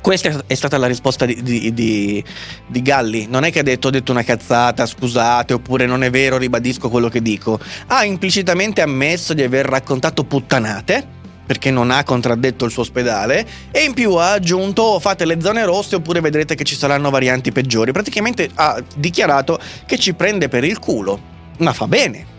[0.00, 2.24] Questa è stata la risposta di, di, di,
[2.66, 3.26] di, Galli.
[3.28, 6.88] Non è che ha detto ho detto una cazzata, scusate, oppure non è vero, ribadisco
[6.88, 7.58] quello che dico.
[7.88, 11.16] Ha implicitamente ammesso di aver raccontato puttanate
[11.48, 15.64] perché non ha contraddetto il suo ospedale e in più ha aggiunto fate le zone
[15.64, 17.90] rosse oppure vedrete che ci saranno varianti peggiori.
[17.90, 21.36] Praticamente ha dichiarato che ci prende per il culo.
[21.58, 22.36] Ma fa bene.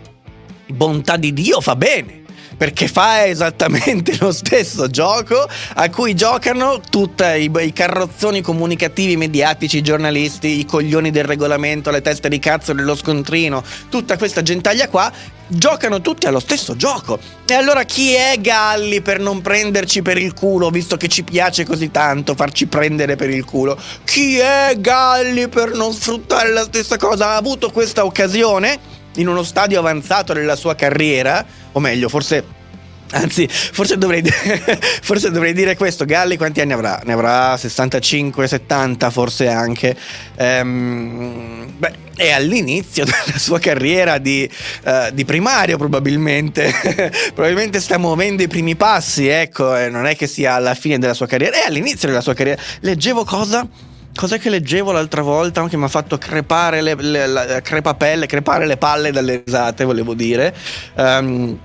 [0.67, 2.19] Bontà di Dio fa bene
[2.59, 9.77] perché fa esattamente lo stesso gioco a cui giocano tutti i, i carrozzoni comunicativi mediatici,
[9.77, 14.89] i giornalisti, i coglioni del regolamento, le teste di cazzo dello scontrino, tutta questa gentaglia
[14.89, 15.09] qua
[15.47, 17.17] giocano tutti allo stesso gioco.
[17.47, 21.65] E allora chi è Galli per non prenderci per il culo, visto che ci piace
[21.65, 23.79] così tanto farci prendere per il culo?
[24.03, 27.29] Chi è Galli per non sfruttare la stessa cosa?
[27.29, 28.98] Ha avuto questa occasione?
[29.15, 32.57] In uno stadio avanzato della sua carriera, o meglio, forse
[33.11, 34.21] Anzi, forse dovrei,
[35.01, 36.05] forse dovrei, dire questo.
[36.05, 37.01] Galli quanti anni avrà?
[37.05, 39.95] Ne avrà 65, 70 forse anche.
[40.37, 44.47] Ehm, beh, è all'inizio della sua carriera di,
[44.83, 46.71] uh, di primario probabilmente.
[47.33, 51.25] probabilmente sta muovendo i primi passi, ecco, non è che sia alla fine della sua
[51.25, 52.61] carriera, è all'inizio della sua carriera.
[52.81, 53.67] Leggevo cosa?
[54.19, 58.65] Cos'è che leggevo l'altra volta che mi ha fatto crepare le, le, la, crepapelle, crepare
[58.65, 60.53] le palle dalle risate, volevo dire.
[60.95, 61.57] Um,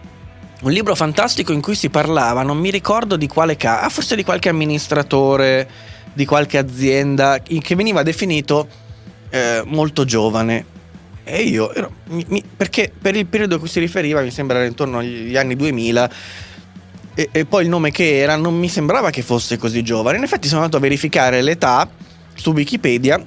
[0.61, 4.15] un libro fantastico in cui si parlava, non mi ricordo di quale caso, ah, forse
[4.15, 5.69] di qualche amministratore
[6.13, 8.69] di qualche azienda che veniva definito
[9.31, 10.65] eh, molto giovane.
[11.25, 14.65] E io, ero, mi, mi, perché per il periodo a cui si riferiva, mi sembra
[14.65, 16.11] intorno agli anni 2000,
[17.17, 20.19] e, e, poi il nome che era non mi sembrava che fosse così giovane.
[20.19, 22.03] In effetti sono andato a verificare l'età
[22.35, 23.25] su Wikipedia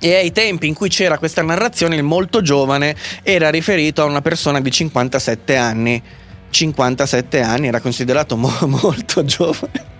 [0.00, 4.22] e ai tempi in cui c'era questa narrazione il molto giovane era riferito a una
[4.22, 6.02] persona di 57 anni.
[6.50, 9.96] 57 anni era considerato mo- molto giovane.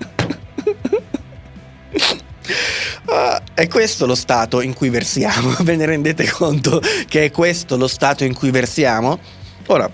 [3.07, 7.77] ah, è questo lo stato in cui versiamo, ve ne rendete conto che è questo
[7.77, 9.19] lo stato in cui versiamo?
[9.67, 9.91] Ora,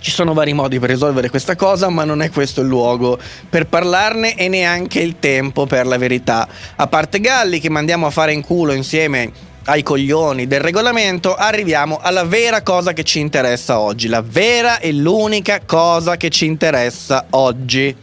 [0.00, 3.66] ci sono vari modi per risolvere questa cosa, ma non è questo il luogo per
[3.66, 6.48] parlarne e neanche il tempo per la verità.
[6.76, 9.30] A parte Galli che mandiamo a fare in culo insieme
[9.64, 14.92] ai coglioni del regolamento, arriviamo alla vera cosa che ci interessa oggi, la vera e
[14.92, 17.94] l'unica cosa che ci interessa oggi.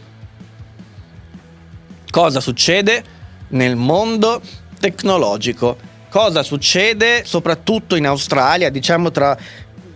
[2.10, 3.04] Cosa succede
[3.48, 4.40] nel mondo
[4.78, 5.76] tecnologico?
[6.08, 9.36] Cosa succede soprattutto in Australia, diciamo tra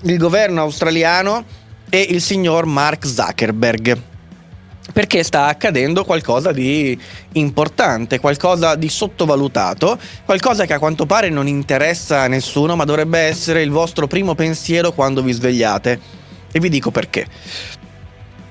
[0.03, 1.61] il governo australiano
[1.95, 4.01] e il signor Mark Zuckerberg.
[4.95, 6.99] Perché sta accadendo qualcosa di
[7.33, 13.19] importante, qualcosa di sottovalutato, qualcosa che a quanto pare non interessa a nessuno, ma dovrebbe
[13.19, 16.01] essere il vostro primo pensiero quando vi svegliate.
[16.51, 17.27] E vi dico perché.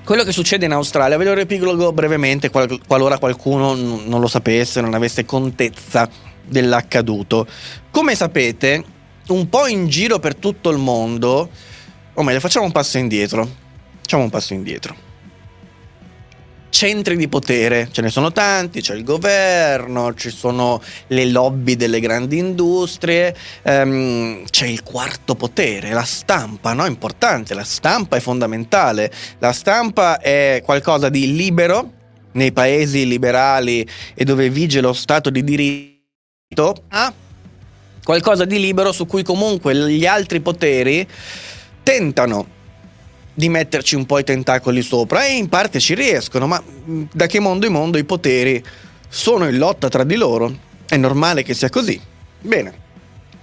[0.04, 4.28] Quello che succede in Australia, ve lo riepilogo brevemente qual- qualora qualcuno n- non lo
[4.28, 6.08] sapesse, non avesse contezza
[6.46, 7.48] dell'accaduto.
[7.90, 8.84] Come sapete,
[9.28, 11.50] un po' in giro per tutto il mondo
[12.14, 13.48] o meglio, facciamo un passo indietro.
[14.00, 15.10] Facciamo un passo indietro.
[16.68, 22.00] Centri di potere, ce ne sono tanti, c'è il governo, ci sono le lobby delle
[22.00, 26.86] grandi industrie, ehm, c'è il quarto potere, la stampa, no?
[26.86, 29.12] Importante, la stampa è fondamentale.
[29.38, 31.92] La stampa è qualcosa di libero
[32.32, 37.12] nei paesi liberali e dove vige lo stato di diritto, a
[38.02, 41.06] qualcosa di libero su cui comunque gli altri poteri
[41.82, 42.60] tentano
[43.34, 47.40] di metterci un po' i tentacoli sopra e in parte ci riescono, ma da che
[47.40, 48.62] mondo in mondo i poteri
[49.08, 50.70] sono in lotta tra di loro.
[50.86, 52.00] È normale che sia così.
[52.40, 52.80] Bene.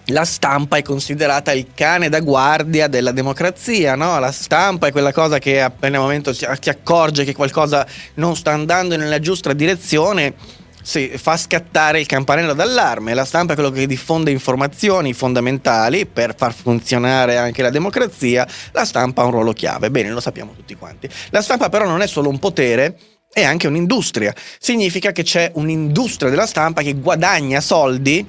[0.05, 4.17] La stampa è considerata il cane da guardia della democrazia, no?
[4.19, 8.51] La stampa è quella cosa che appena al momento si accorge che qualcosa non sta
[8.51, 10.33] andando nella giusta direzione
[10.81, 13.13] sì, fa scattare il campanello d'allarme.
[13.13, 18.47] La stampa è quello che diffonde informazioni fondamentali per far funzionare anche la democrazia.
[18.71, 21.09] La stampa ha un ruolo chiave, bene, lo sappiamo tutti quanti.
[21.29, 22.97] La stampa però non è solo un potere,
[23.31, 24.33] è anche un'industria.
[24.57, 28.25] Significa che c'è un'industria della stampa che guadagna soldi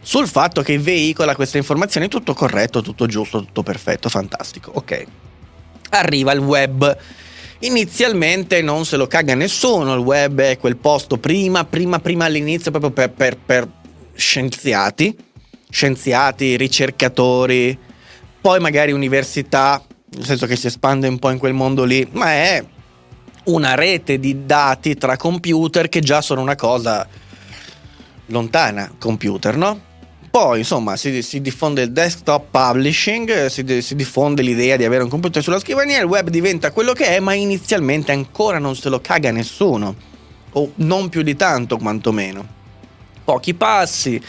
[0.00, 4.70] sul fatto che veicola queste informazioni tutto corretto, tutto giusto, tutto perfetto, fantastico.
[4.74, 5.04] Ok.
[5.90, 6.96] Arriva il web
[7.60, 12.70] Inizialmente non se lo caga nessuno, il web è quel posto prima, prima, prima all'inizio
[12.70, 13.68] proprio per, per, per
[14.14, 15.16] scienziati,
[15.70, 17.78] scienziati, ricercatori,
[18.40, 19.82] poi magari università,
[20.16, 22.64] nel senso che si espande un po' in quel mondo lì, ma è
[23.44, 27.06] una rete di dati tra computer che già sono una cosa
[28.26, 29.80] lontana, computer, no?
[30.34, 35.08] Poi, insomma, si, si, diffonde il desktop publishing, si, si, diffonde l'idea di avere un
[35.08, 39.00] computer sulla scrivania, il web diventa quello che è, ma inizialmente ancora non se lo
[39.00, 39.94] caga nessuno.
[40.50, 42.44] o non più di tanto quantomeno.
[43.22, 44.20] Pochi passi,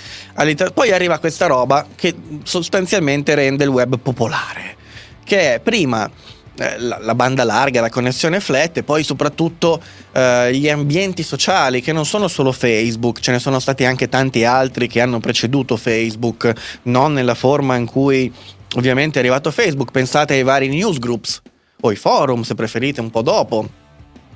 [0.75, 4.75] poi arriva questa roba che sostanzialmente rende il web popolare,
[5.23, 6.07] che è prima
[6.55, 9.81] la, la, banda larga, la connessione flat e poi soprattutto
[10.11, 14.43] eh, gli ambienti sociali che non sono solo Facebook, ce ne sono stati anche tanti
[14.43, 16.51] altri che hanno preceduto Facebook,
[16.83, 18.31] non nella forma in cui
[18.75, 21.41] ovviamente è arrivato Facebook, pensate ai vari newsgroups
[21.81, 23.67] o i forum se preferite un po' dopo,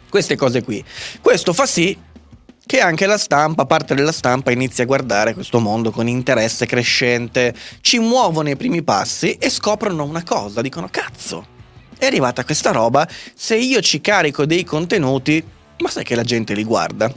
[0.10, 0.84] queste cose qui.
[1.22, 1.98] Questo fa sì
[2.66, 7.56] che anche la stampa, parte della stampa, inizia a guardare questo mondo con interesse crescente,
[7.82, 11.58] ci muovono i primi passi e scoprono una cosa, dicono cazzo
[12.00, 15.44] è arrivata questa roba, se io ci carico dei contenuti,
[15.80, 17.14] ma sai che la gente li guarda.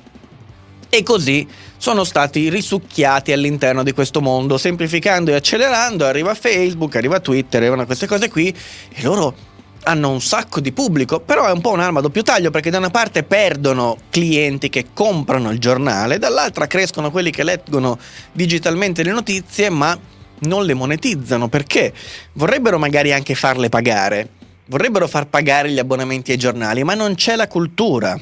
[0.89, 7.21] E così sono stati risucchiati all'interno di questo mondo, semplificando e accelerando, arriva Facebook, arriva
[7.21, 8.55] Twitter, arrivano queste cose qui
[8.93, 9.51] e loro
[9.85, 12.79] hanno un sacco di pubblico, però è un po' un'arma a doppio taglio perché da
[12.79, 17.99] una parte perdono clienti che comprano il giornale, dall'altra crescono quelli che leggono
[18.33, 19.97] digitalmente le notizie ma
[20.41, 21.93] non le monetizzano perché
[22.35, 24.41] vorrebbero magari anche farle pagare
[24.73, 28.19] vorrebbero far pagare gli abbonamenti ai giornali, ma non c'è la cultura.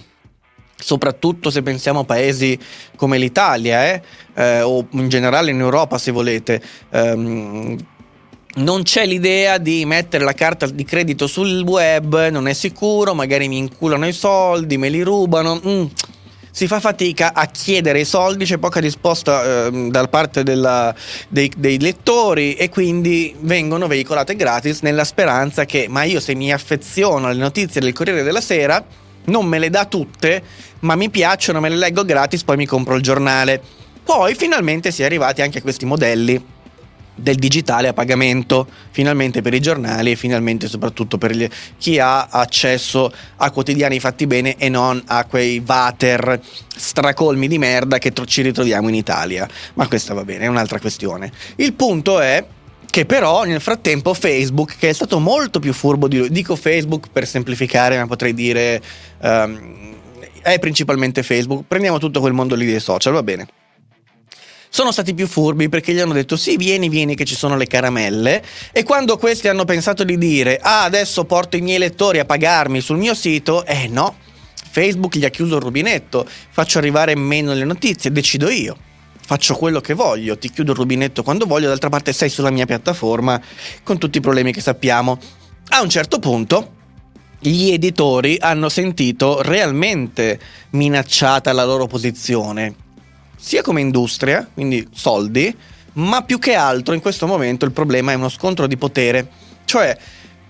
[0.76, 2.58] Soprattutto se pensiamo a paesi
[2.96, 4.02] come l'Italia, eh?
[4.34, 6.60] Eh, o in generale in Europa, se volete.
[6.90, 7.76] Um,
[8.56, 13.46] non c'è l'idea di mettere la carta di credito sul web, non è sicuro, magari
[13.46, 15.60] mi inculano i soldi, me li rubano.
[15.64, 15.84] Mm
[16.50, 20.94] si fa fatica a chiedere i soldi, c'è poca risposta eh, da parte della,
[21.28, 26.52] dei, dei, lettori e quindi vengono veicolate gratis nella speranza che ma io se mi
[26.52, 28.84] affeziono alle notizie del Corriere della Sera
[29.24, 30.42] non me le dà tutte,
[30.80, 33.60] ma mi piacciono, me le leggo gratis, poi mi compro il giornale.
[34.02, 36.42] Poi finalmente si è arrivati anche a questi modelli
[37.20, 41.48] del digitale a pagamento, finalmente per i giornali e finalmente soprattutto per gli,
[41.78, 46.40] chi ha accesso a quotidiani fatti bene e non a quei vater
[46.74, 49.48] stracolmi di merda che ci ritroviamo in Italia.
[49.74, 51.30] Ma questa va bene, è un'altra questione.
[51.56, 52.44] Il punto è
[52.90, 57.06] che però nel frattempo Facebook, che è stato molto più furbo di lui, dico Facebook
[57.12, 58.82] per semplificare, ma potrei dire
[59.20, 59.94] um,
[60.42, 63.46] è principalmente Facebook, prendiamo tutto quel mondo lì dei social, va bene
[64.72, 67.66] sono stati più furbi perché gli hanno detto sì, vieni, vieni che ci sono le
[67.66, 72.24] caramelle e quando questi hanno pensato di dire ah, adesso porto i miei lettori a
[72.24, 74.16] pagarmi sul mio sito, eh no,
[74.70, 78.76] Facebook gli ha chiuso il rubinetto, faccio arrivare meno le notizie, decido io.
[79.30, 82.66] Faccio quello che voglio, ti chiudo il rubinetto quando voglio, d'altra parte sei sulla mia
[82.66, 83.40] piattaforma
[83.84, 85.18] con tutti i problemi che sappiamo.
[85.68, 86.78] A un certo punto
[87.38, 90.38] gli editori hanno sentito realmente
[90.70, 92.88] minacciata la loro posizione
[93.40, 95.56] sia come industria, quindi soldi,
[95.94, 99.28] ma più che altro in questo momento il problema è uno scontro di potere,
[99.64, 99.96] cioè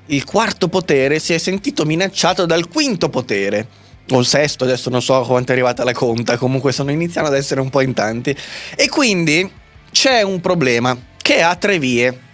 [0.07, 3.79] il quarto potere si è sentito minacciato dal quinto potere.
[4.11, 7.37] O il sesto, adesso non so quanto è arrivata la conta, comunque sono iniziando ad
[7.37, 8.37] essere un po' in tanti.
[8.75, 9.49] E quindi
[9.93, 12.29] c'è un problema che ha tre vie.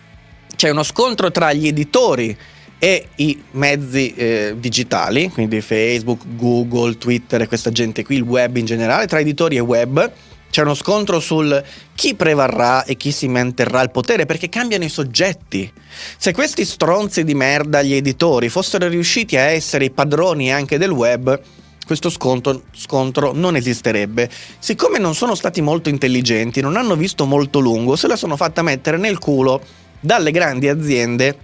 [0.57, 2.35] C'è uno scontro tra gli editori
[2.79, 8.57] e i mezzi eh, digitali, quindi Facebook, Google, Twitter e questa gente qui, il web
[8.57, 10.13] in generale, tra editori e web
[10.51, 11.63] c'è uno scontro sul
[11.95, 15.71] chi prevarrà e chi si manterrà al potere perché cambiano i soggetti.
[16.17, 20.91] Se questi stronzi di merda, gli editori, fossero riusciti a essere i padroni anche del
[20.91, 21.41] web,
[21.87, 24.29] questo scontro, scontro, non esisterebbe.
[24.59, 28.63] Siccome non sono stati molto intelligenti, non hanno visto molto lungo, se la sono fatta
[28.63, 29.63] mettere nel culo
[30.01, 31.39] dalle grandi aziende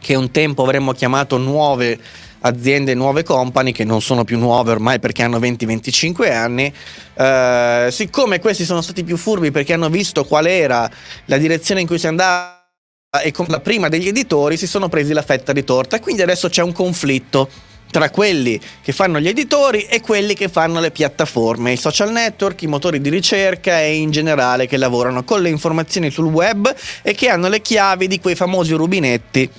[0.00, 1.98] che un tempo avremmo chiamato nuove
[2.40, 6.72] aziende nuove company che non sono più nuove ormai perché hanno 20-25 anni.
[7.14, 10.90] Eh, siccome questi sono stati più furbi perché hanno visto qual era
[11.26, 12.58] la direzione in cui si andava
[13.22, 16.48] e con la prima degli editori si sono presi la fetta di torta quindi adesso
[16.48, 17.48] c'è un conflitto
[17.90, 22.62] tra quelli che fanno gli editori e quelli che fanno le piattaforme, i social network,
[22.62, 26.72] i motori di ricerca e in generale che lavorano con le informazioni sul web
[27.02, 29.50] e che hanno le chiavi di quei famosi rubinetti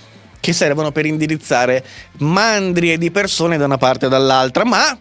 [0.42, 1.86] che servono per indirizzare
[2.18, 5.00] mandrie di persone da una parte o dall'altra, ma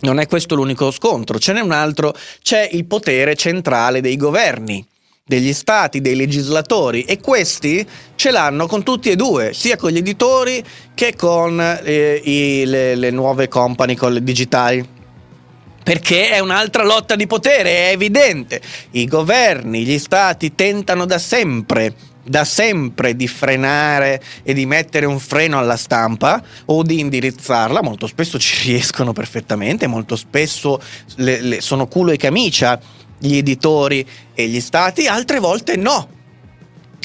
[0.00, 2.12] non è questo l'unico scontro, ce n'è un altro,
[2.42, 4.84] c'è il potere centrale dei governi
[5.24, 9.98] degli stati, dei legislatori e questi ce l'hanno con tutti e due, sia con gli
[9.98, 10.62] editori
[10.94, 15.00] che con eh, i, le, le nuove company con le digitali.
[15.82, 18.60] Perché è un'altra lotta di potere, è evidente.
[18.92, 21.92] I governi, gli stati tentano da sempre
[22.24, 28.06] da sempre di frenare e di mettere un freno alla stampa o di indirizzarla, molto
[28.06, 30.80] spesso ci riescono perfettamente, molto spesso
[31.16, 32.78] le, le, sono culo e camicia
[33.18, 36.20] gli editori e gli stati, altre volte no.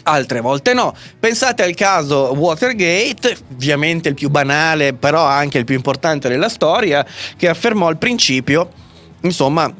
[0.03, 0.95] Altre volte no.
[1.19, 7.05] Pensate al caso Watergate, ovviamente il più banale, però anche il più importante della storia,
[7.35, 8.85] che affermò al principio
[9.21, 9.71] insomma,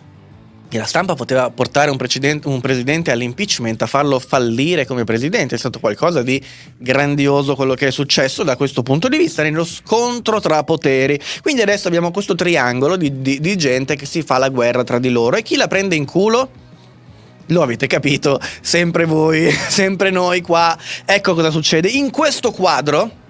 [0.77, 1.97] la stampa poteva portare un,
[2.43, 6.43] un, presidente all'impeachment, a farlo fallire come presidente, è stato qualcosa di
[6.77, 11.17] grandioso quello che è successo da questo punto di vista, nello scontro tra poteri.
[11.41, 14.99] Quindi adesso abbiamo questo triangolo di, di, di gente che si fa la guerra tra
[14.99, 16.49] di loro e chi la prende in culo?
[17.51, 20.77] Lo avete capito, sempre voi, sempre noi qua.
[21.05, 21.87] Ecco cosa succede.
[21.87, 23.25] In questo quadro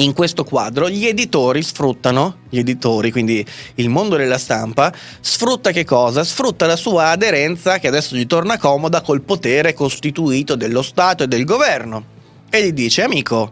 [0.00, 3.44] in questo quadro gli editori sfruttano, gli editori, quindi
[3.76, 6.22] il mondo della stampa, sfrutta che cosa?
[6.22, 11.28] Sfrutta la sua aderenza che adesso gli torna comoda col potere costituito dello Stato e
[11.28, 12.16] del governo.
[12.50, 13.50] E gli dice, amico,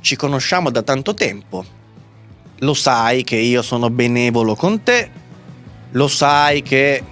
[0.00, 1.64] ci conosciamo da tanto tempo,
[2.58, 5.10] lo sai che io sono benevolo con te,
[5.90, 7.02] lo sai che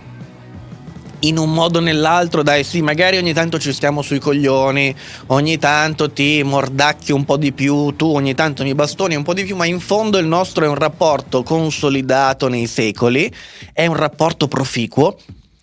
[1.23, 4.95] in un modo o nell'altro, dai, sì, magari ogni tanto ci stiamo sui coglioni,
[5.27, 9.35] ogni tanto ti mordacchi un po' di più, tu ogni tanto mi bastoni un po'
[9.35, 13.33] di più, ma in fondo il nostro è un rapporto consolidato nei secoli,
[13.73, 15.17] è un rapporto proficuo,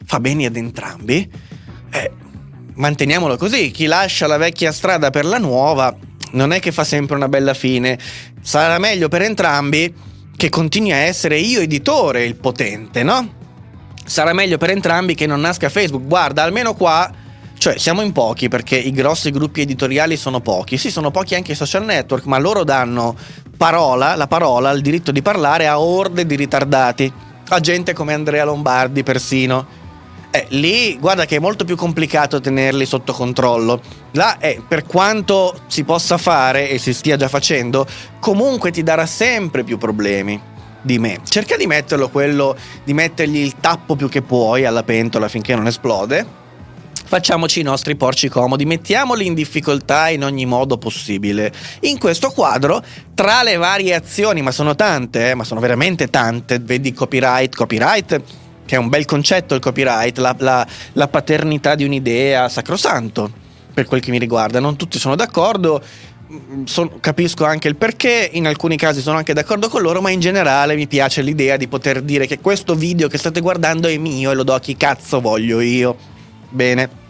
[0.05, 1.29] fa bene ad entrambi.
[1.91, 2.11] Eh,
[2.75, 5.93] manteniamolo così, chi lascia la vecchia strada per la nuova
[6.31, 7.97] non è che fa sempre una bella fine,
[8.41, 9.93] sarà meglio per entrambi
[10.37, 13.38] che continui a essere io editore il potente, no?
[14.09, 16.03] Sarà meglio per entrambi che non nasca Facebook.
[16.03, 17.09] Guarda, almeno qua,
[17.57, 20.77] cioè siamo in pochi perché i grossi gruppi editoriali sono pochi.
[20.77, 23.15] Sì, sono pochi anche i social network, ma loro danno
[23.55, 27.11] parola, la parola, il diritto di parlare a orde di ritardati,
[27.49, 29.77] a gente come Andrea Lombardi persino.
[30.31, 33.81] Eh, lì guarda che è molto più complicato tenerli sotto controllo.
[34.11, 37.85] Là, eh, per quanto si possa fare e si stia già facendo,
[38.19, 41.19] comunque ti darà sempre più problemi di me.
[41.27, 45.67] Cerca di metterlo quello, di mettergli il tappo più che puoi alla pentola finché non
[45.67, 46.37] esplode.
[47.09, 51.51] Facciamoci i nostri porci comodi, mettiamoli in difficoltà in ogni modo possibile.
[51.81, 52.83] In questo quadro,
[53.15, 58.21] tra le varie azioni, ma sono tante, eh, ma sono veramente tante, vedi copyright, copyright,
[58.63, 63.31] che è un bel concetto il copyright, la, la, la paternità di un'idea, sacrosanto,
[63.73, 64.59] per quel che mi riguarda.
[64.59, 65.81] Non tutti sono d'accordo,
[66.65, 70.19] son, capisco anche il perché, in alcuni casi sono anche d'accordo con loro, ma in
[70.19, 74.31] generale mi piace l'idea di poter dire che questo video che state guardando è mio
[74.31, 75.95] e lo do a chi cazzo voglio io.
[76.49, 77.07] Bene.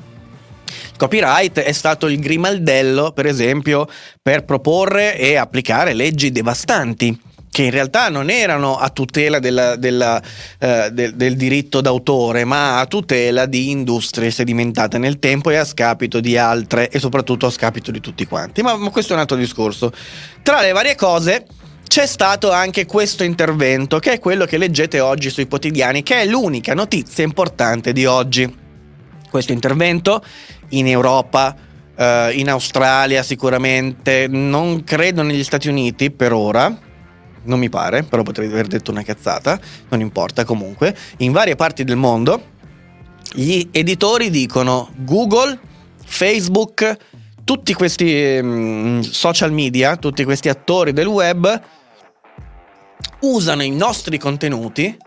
[0.97, 3.88] Copyright è stato il grimaldello, per esempio,
[4.22, 10.22] per proporre e applicare leggi devastanti che in realtà non erano a tutela della, della,
[10.60, 15.66] eh, del, del, diritto d'autore, ma a tutela di industrie sedimentate nel tempo e a
[15.66, 18.62] scapito di altre e soprattutto a scapito di tutti quanti.
[18.62, 19.91] Ma, ma questo è un altro discorso.
[20.43, 21.45] Tra le varie cose
[21.88, 26.26] c'è stato anche questo intervento, che è quello che leggete oggi sui quotidiani, che è
[26.26, 28.58] l'unica notizia importante di oggi.
[29.30, 30.24] Questo intervento
[30.70, 31.56] in Europa,
[31.95, 36.88] eh, in Australia sicuramente, non credo negli Stati Uniti per ora,
[37.43, 39.59] non mi pare, però potrei aver detto una cazzata,
[39.89, 42.57] non importa comunque, in varie parti del mondo
[43.31, 45.59] gli editori dicono Google,
[46.03, 46.97] Facebook,
[47.43, 51.61] tutti questi um, social media, tutti questi attori del web
[53.21, 54.97] usano i nostri contenuti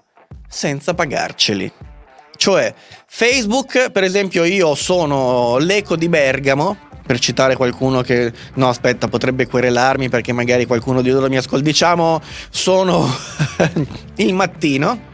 [0.49, 1.73] senza pagarceli.
[2.37, 2.75] Cioè,
[3.07, 9.47] Facebook, per esempio, io sono l'eco di Bergamo, per citare qualcuno che no aspetta potrebbe
[9.47, 13.09] querelarmi perché magari qualcuno di loro mi ascolta diciamo sono
[14.17, 15.11] il mattino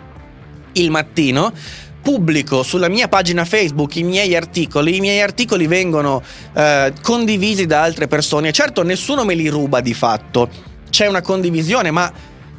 [0.73, 1.53] il mattino
[2.01, 6.23] pubblico sulla mia pagina Facebook i miei articoli, i miei articoli vengono
[6.55, 8.51] eh, condivisi da altre persone.
[8.51, 10.49] Certo, nessuno me li ruba di fatto,
[10.89, 12.11] c'è una condivisione, ma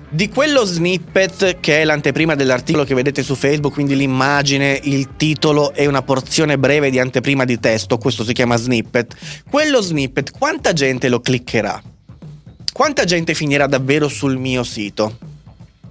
[0.10, 5.74] di quello snippet che è l'anteprima dell'articolo che vedete su Facebook, quindi l'immagine, il titolo
[5.74, 9.16] e una porzione breve di anteprima di testo, questo si chiama snippet,
[9.50, 11.82] quello snippet quanta gente lo cliccherà?
[12.74, 15.18] Quanta gente finirà davvero sul mio sito?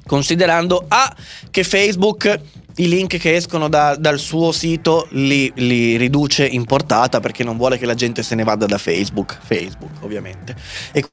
[0.06, 1.14] Considerando A
[1.50, 2.40] che Facebook
[2.76, 7.56] i link che escono da, dal suo sito li, li, riduce in portata perché non
[7.56, 10.56] vuole che la gente se ne vada da Facebook, Facebook ovviamente.
[10.92, 11.04] E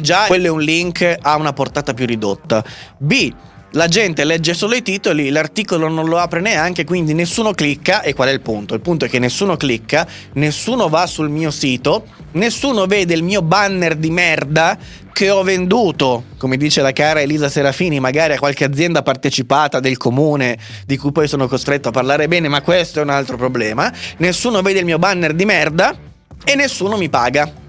[0.00, 2.64] Già quello è un link a una portata più ridotta.
[2.98, 3.32] B.
[3.72, 8.00] La gente legge solo i titoli, l'articolo non lo apre neanche, quindi nessuno clicca.
[8.00, 8.74] E qual è il punto?
[8.74, 13.42] Il punto è che nessuno clicca, nessuno va sul mio sito, nessuno vede il mio
[13.42, 14.78] banner di merda
[15.12, 19.98] che ho venduto, come dice la cara Elisa Serafini, magari a qualche azienda partecipata del
[19.98, 23.92] comune di cui poi sono costretto a parlare bene, ma questo è un altro problema.
[24.18, 25.94] Nessuno vede il mio banner di merda
[26.42, 27.67] e nessuno mi paga.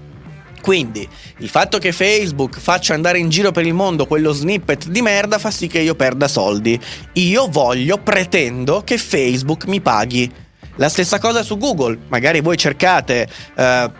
[0.60, 1.08] Quindi
[1.38, 5.38] il fatto che Facebook faccia andare in giro per il mondo quello snippet di merda
[5.38, 6.78] fa sì che io perda soldi.
[7.14, 10.30] Io voglio, pretendo che Facebook mi paghi.
[10.76, 11.98] La stessa cosa su Google.
[12.08, 13.90] Magari voi cercate eh,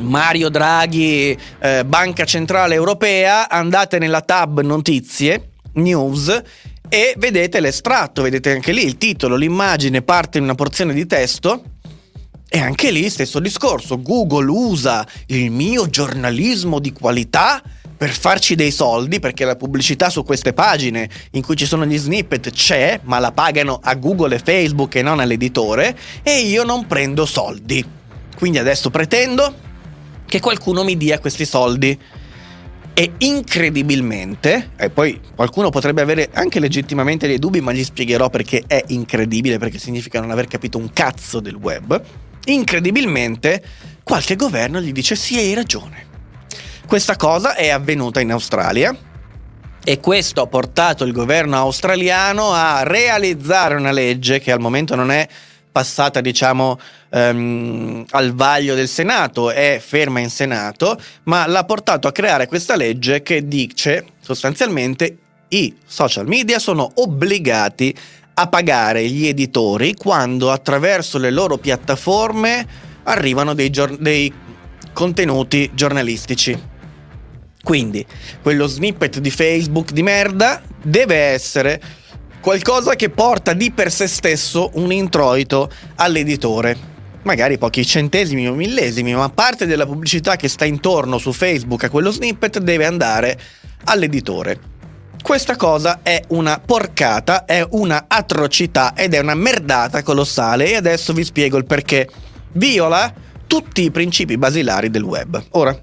[0.00, 6.42] Mario Draghi, eh, Banca Centrale Europea, andate nella tab notizie, news
[6.88, 11.62] e vedete l'estratto, vedete anche lì il titolo, l'immagine parte in una porzione di testo
[12.48, 17.62] e anche lì stesso discorso, Google usa il mio giornalismo di qualità
[17.96, 21.98] per farci dei soldi, perché la pubblicità su queste pagine in cui ci sono gli
[21.98, 26.86] snippet c'è, ma la pagano a Google e Facebook e non all'editore, e io non
[26.86, 27.84] prendo soldi.
[28.36, 29.52] Quindi adesso pretendo
[30.26, 31.98] che qualcuno mi dia questi soldi.
[32.94, 38.64] E incredibilmente, e poi qualcuno potrebbe avere anche legittimamente dei dubbi, ma gli spiegherò perché
[38.66, 42.02] è incredibile, perché significa non aver capito un cazzo del web.
[42.48, 43.62] Incredibilmente,
[44.02, 46.06] qualche governo gli dice sì, hai ragione.
[46.86, 48.96] Questa cosa è avvenuta in Australia
[49.84, 55.10] e questo ha portato il governo australiano a realizzare una legge che al momento non
[55.10, 55.28] è
[55.70, 56.80] passata, diciamo,
[57.10, 62.76] um, al vaglio del Senato, è ferma in Senato, ma l'ha portato a creare questa
[62.76, 65.18] legge che dice sostanzialmente
[65.48, 67.94] i social media sono obbligati
[68.40, 72.64] a pagare gli editori quando attraverso le loro piattaforme
[73.02, 74.32] arrivano dei, gior- dei
[74.92, 76.56] contenuti giornalistici.
[77.60, 78.06] Quindi,
[78.40, 81.82] quello snippet di Facebook di merda deve essere
[82.40, 86.96] qualcosa che porta di per sé stesso un introito all'editore.
[87.22, 91.90] Magari pochi centesimi o millesimi, ma parte della pubblicità che sta intorno su Facebook a
[91.90, 93.36] quello snippet deve andare
[93.86, 94.77] all'editore.
[95.28, 101.12] Questa cosa è una porcata, è una atrocità ed è una merdata colossale e adesso
[101.12, 102.08] vi spiego il perché.
[102.52, 103.12] Viola
[103.46, 105.44] tutti i principi basilari del web.
[105.50, 105.78] Ora,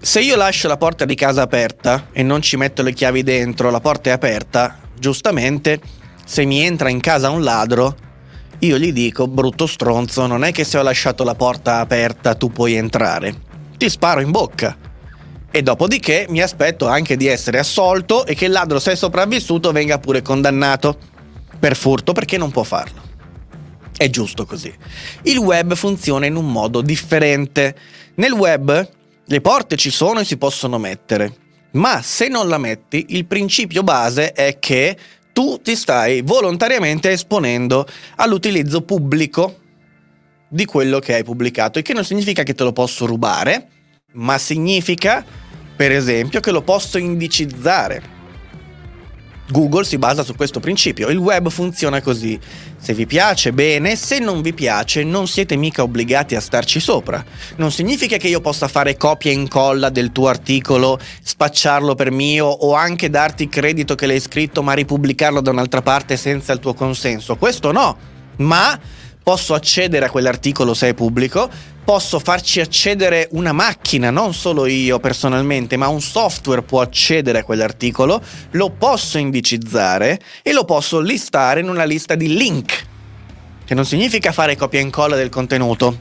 [0.00, 3.68] se io lascio la porta di casa aperta e non ci metto le chiavi dentro,
[3.68, 5.78] la porta è aperta, giustamente,
[6.24, 7.94] se mi entra in casa un ladro,
[8.60, 12.50] io gli dico, brutto stronzo, non è che se ho lasciato la porta aperta tu
[12.50, 13.34] puoi entrare.
[13.76, 14.94] Ti sparo in bocca.
[15.56, 19.72] E dopodiché mi aspetto anche di essere assolto e che il ladro, se è sopravvissuto,
[19.72, 20.98] venga pure condannato
[21.58, 23.00] per furto perché non può farlo.
[23.96, 24.70] È giusto così.
[25.22, 27.74] Il web funziona in un modo differente.
[28.16, 28.90] Nel web
[29.24, 31.34] le porte ci sono e si possono mettere,
[31.70, 34.94] ma se non la metti, il principio base è che
[35.32, 37.86] tu ti stai volontariamente esponendo
[38.16, 39.60] all'utilizzo pubblico
[40.50, 43.68] di quello che hai pubblicato, il che non significa che te lo posso rubare,
[44.12, 45.24] ma significa,
[45.76, 48.14] per esempio, che lo posso indicizzare.
[49.48, 52.38] Google si basa su questo principio, il web funziona così.
[52.78, 57.24] Se vi piace bene, se non vi piace non siete mica obbligati a starci sopra.
[57.56, 62.46] Non significa che io possa fare copia e incolla del tuo articolo, spacciarlo per mio
[62.46, 66.74] o anche darti credito che l'hai scritto ma ripubblicarlo da un'altra parte senza il tuo
[66.74, 67.36] consenso.
[67.36, 67.96] Questo no,
[68.38, 68.78] ma
[69.22, 71.48] posso accedere a quell'articolo se è pubblico,
[71.86, 77.44] posso farci accedere una macchina, non solo io personalmente, ma un software può accedere a
[77.44, 78.20] quell'articolo,
[78.50, 82.84] lo posso indicizzare e lo posso listare in una lista di link,
[83.64, 85.96] che non significa fare copia e incolla del contenuto,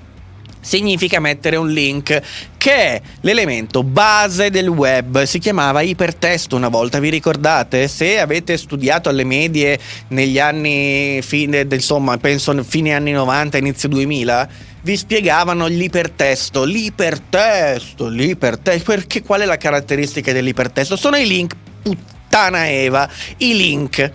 [0.60, 2.20] significa mettere un link
[2.58, 5.22] che è l'elemento base del web.
[5.22, 7.88] Si chiamava ipertesto una volta, vi ricordate?
[7.88, 14.74] Se avete studiato alle medie negli anni fine, insomma, penso fine anni 90, inizio 2000,
[14.86, 20.96] vi spiegavano l'ipertesto, l'ipertesto, l'ipertesto, perché qual è la caratteristica dell'ipertesto?
[20.96, 24.12] Sono i link, puttana Eva, i link.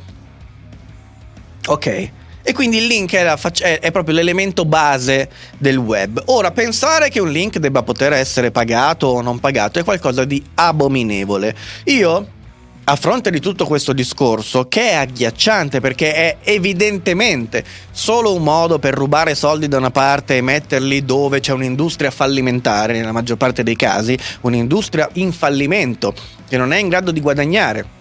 [1.66, 2.10] Ok.
[2.42, 6.22] E quindi il link è, fac- è, proprio l'elemento base del web.
[6.26, 10.40] Ora, pensare che un link debba poter essere pagato o non pagato è qualcosa di
[10.54, 11.54] abominevole.
[11.86, 12.28] Io,
[12.90, 18.80] a fronte di tutto questo discorso, che è agghiacciante perché è evidentemente solo un modo
[18.80, 23.62] per rubare soldi da una parte e metterli dove c'è un'industria fallimentare, nella maggior parte
[23.62, 26.12] dei casi, un'industria in fallimento,
[26.48, 27.98] che non è in grado di guadagnare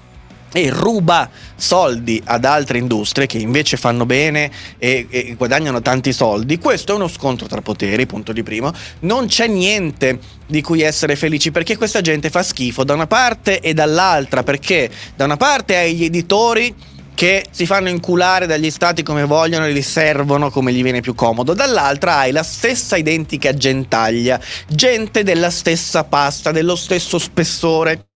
[0.51, 6.57] e ruba soldi ad altre industrie che invece fanno bene e, e, guadagnano tanti soldi.
[6.57, 8.71] Questo è uno scontro tra poteri, punto di primo.
[9.01, 13.59] Non c'è niente di cui essere felici perché questa gente fa schifo da una parte
[13.59, 16.73] e dall'altra, perché da una parte hai gli editori
[17.19, 21.15] che si fanno inculare dagli stati come vogliono e li servono come gli viene più
[21.15, 21.53] comodo.
[21.53, 28.08] Dall'altra hai la stessa identica gentaglia, gente della stessa pasta, dello stesso spessore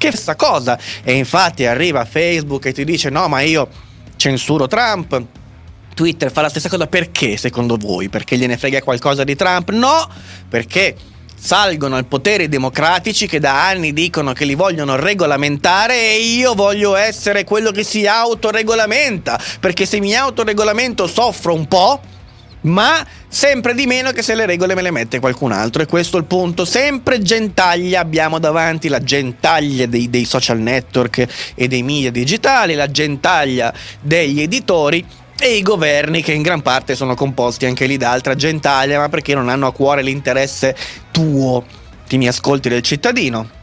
[0.00, 0.78] che stessa cosa.
[1.04, 3.68] E infatti arriva Facebook e ti dice no ma io
[4.16, 5.22] censuro Trump.
[5.94, 8.08] Twitter fa la stessa cosa perché secondo voi?
[8.08, 9.70] Perché gliene frega qualcosa di Trump?
[9.70, 10.08] No,
[10.48, 10.96] perché
[11.36, 16.54] salgono al potere i democratici che da anni dicono che li vogliono regolamentare e io
[16.54, 22.00] voglio essere quello che si autoregolamenta, perché se mi autoregolamento soffro un po',
[22.62, 26.16] ma sempre di meno che se le regole me le mette qualcun altro e questo
[26.16, 26.64] è il punto.
[26.64, 32.90] Sempre gentaglia abbiamo davanti la gentaglia dei, dei social network e dei media digitali la
[32.90, 35.04] gentaglia degli editori
[35.38, 39.08] e i governi che in gran parte sono composti anche lì da altra gentaglia ma
[39.08, 40.76] perché non hanno a cuore l'interesse
[41.10, 41.64] tuo
[42.06, 43.59] ti mi ascolti del cittadino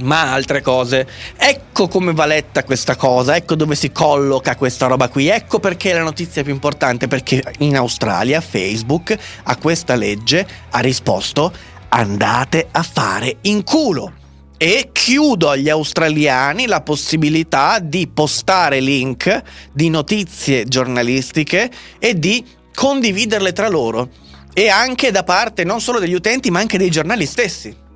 [0.00, 1.06] ma altre cose.
[1.36, 5.90] Ecco come va letta questa cosa, ecco dove si colloca questa roba qui, ecco perché
[5.90, 11.52] è la notizia più importante, perché in Australia Facebook a questa legge ha risposto
[11.90, 14.12] andate a fare in culo.
[14.60, 19.42] E chiudo agli australiani la possibilità di postare link
[19.72, 21.70] di notizie giornalistiche
[22.00, 22.44] e di
[22.74, 24.10] condividerle tra loro.
[24.52, 27.86] E anche da parte non solo degli utenti, ma anche dei giornali stessi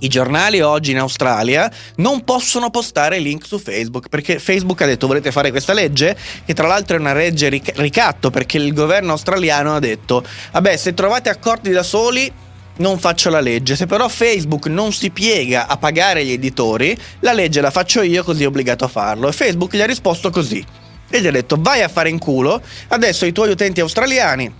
[0.00, 5.06] i giornali oggi in Australia non possono postare link su Facebook perché Facebook ha detto
[5.06, 6.16] volete fare questa legge?
[6.44, 10.76] Che tra l'altro è una legge ric- ricatto perché il governo australiano ha detto vabbè
[10.76, 12.32] se trovate accordi da soli
[12.76, 13.76] non faccio la legge.
[13.76, 18.24] Se però Facebook non si piega a pagare gli editori la legge la faccio io
[18.24, 19.28] così è obbligato a farlo.
[19.28, 20.64] E Facebook gli ha risposto così.
[21.10, 24.54] E gli ha detto vai a fare in culo adesso i tuoi utenti australiani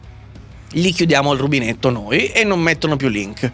[0.72, 3.50] gli chiudiamo il rubinetto noi e non mettono più link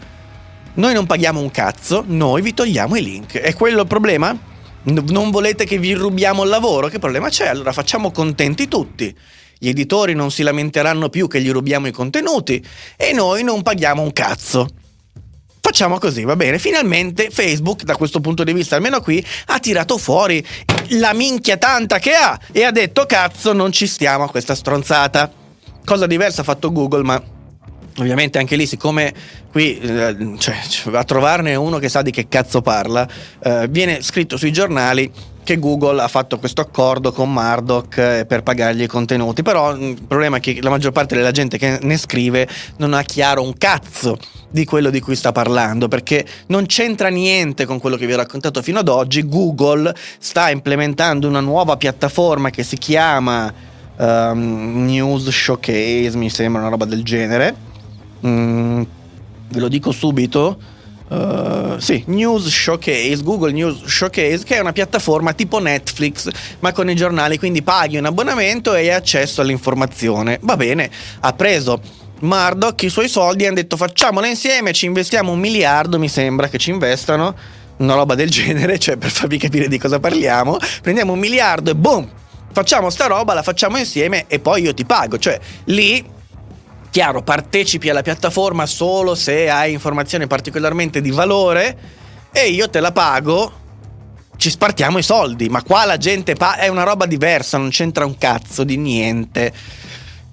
[0.77, 3.39] noi non paghiamo un cazzo, noi vi togliamo i link.
[3.39, 4.55] È quello il problema?
[4.89, 6.87] non volete che vi rubiamo il lavoro?
[6.87, 7.49] Che problema c'è?
[7.49, 9.15] Allora facciamo contenti tutti.
[9.59, 12.65] Gli editori non si lamenteranno più che gli rubiamo i contenuti
[12.97, 14.69] e noi non paghiamo un cazzo.
[15.61, 16.59] Facciamo così, va bene.
[16.59, 20.47] Finalmente Facebook, da questo punto di vista, almeno qui, ha tirato fuori
[20.91, 25.33] la minchia tanta che ha e ha detto cazzo non ci stiamo a questa stronzata.
[25.85, 27.21] Cosa diversa ha fatto Google, ma
[27.99, 29.13] Ovviamente anche lì, siccome
[29.51, 30.57] qui eh, cioè,
[30.93, 33.09] a trovarne uno che sa di che cazzo parla,
[33.43, 35.11] eh, viene scritto sui giornali
[35.47, 39.83] che Google ha fatto questo accordo con Murdoch eh, per pagargli i contenuti, però mm,
[39.83, 43.43] il problema è che la maggior parte della gente che ne scrive non ha chiaro
[43.43, 44.19] un cazzo
[44.51, 48.17] di quello di cui sta parlando, perché non c'entra niente con quello che vi ho
[48.17, 49.27] raccontato fino ad oggi.
[49.27, 53.53] Google sta implementando una nuova piattaforma che si chiama
[53.97, 57.75] um, News Showcase, mi sembra una roba del genere
[58.25, 58.83] Mm,
[59.49, 60.75] ve lo dico subito.
[61.09, 66.91] Uh, sì, News Showcase, Google News Showcase, che è una piattaforma tipo Netflix, ma con
[66.91, 70.39] i giornali, quindi paghi un abbonamento e hai accesso all'informazione.
[70.43, 70.91] Va bene,
[71.21, 71.81] ha preso
[72.21, 76.49] Murdoch i suoi soldi e hanno detto facciamola insieme, ci investiamo un miliardo, mi sembra
[76.49, 77.35] che ci investano,
[77.79, 81.77] una roba del genere, cioè per farvi capire di cosa parliamo, prendiamo un miliardo e
[81.77, 82.09] boom,
[82.53, 86.15] facciamo sta roba, la facciamo insieme e poi io ti pago, cioè lì
[86.97, 91.77] Chiaro, partecipi alla piattaforma solo se hai informazioni particolarmente di valore
[92.33, 93.53] e io te la pago,
[94.39, 98.07] ci spartiamo i soldi, ma qua la gente pa- è una roba diversa, non c'entra
[98.07, 99.53] un cazzo di niente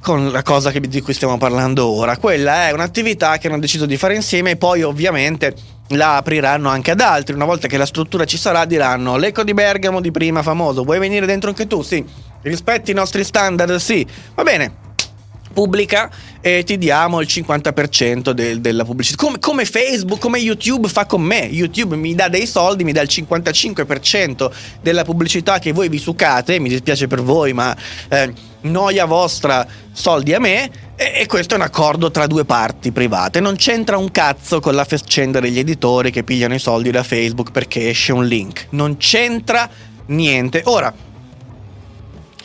[0.02, 2.16] con la cosa che, di cui stiamo parlando ora.
[2.16, 5.54] Quella è un'attività che hanno deciso di fare insieme e poi ovviamente
[5.90, 7.36] la apriranno anche ad altri.
[7.36, 11.00] Una volta che la struttura ci sarà diranno l'eco di Bergamo di prima famoso, vuoi
[11.00, 11.82] venire dentro anche tu?
[11.82, 12.06] Sì.
[12.42, 13.76] Rispetti i nostri standard?
[13.76, 14.08] Sì.
[14.34, 14.84] Va bene
[15.54, 16.10] pubblica
[16.42, 19.24] e ti diamo il 50% del, della pubblicità.
[19.24, 21.46] Come, come, Facebook, come YouTube fa con me.
[21.46, 24.52] YouTube mi dà dei soldi, mi dà il 55%
[24.82, 26.60] della pubblicità che voi vi succate.
[26.60, 27.76] Mi dispiace per voi, ma
[28.10, 30.70] eh, noia vostra, soldi a me.
[30.96, 33.40] E, e, questo è un accordo tra due parti private.
[33.40, 37.52] Non c'entra un cazzo con la faccenda degli editori che pigliano i soldi da Facebook
[37.52, 38.68] perché esce un link.
[38.72, 39.70] Non c'entra
[40.08, 40.62] niente.
[40.66, 40.94] Ora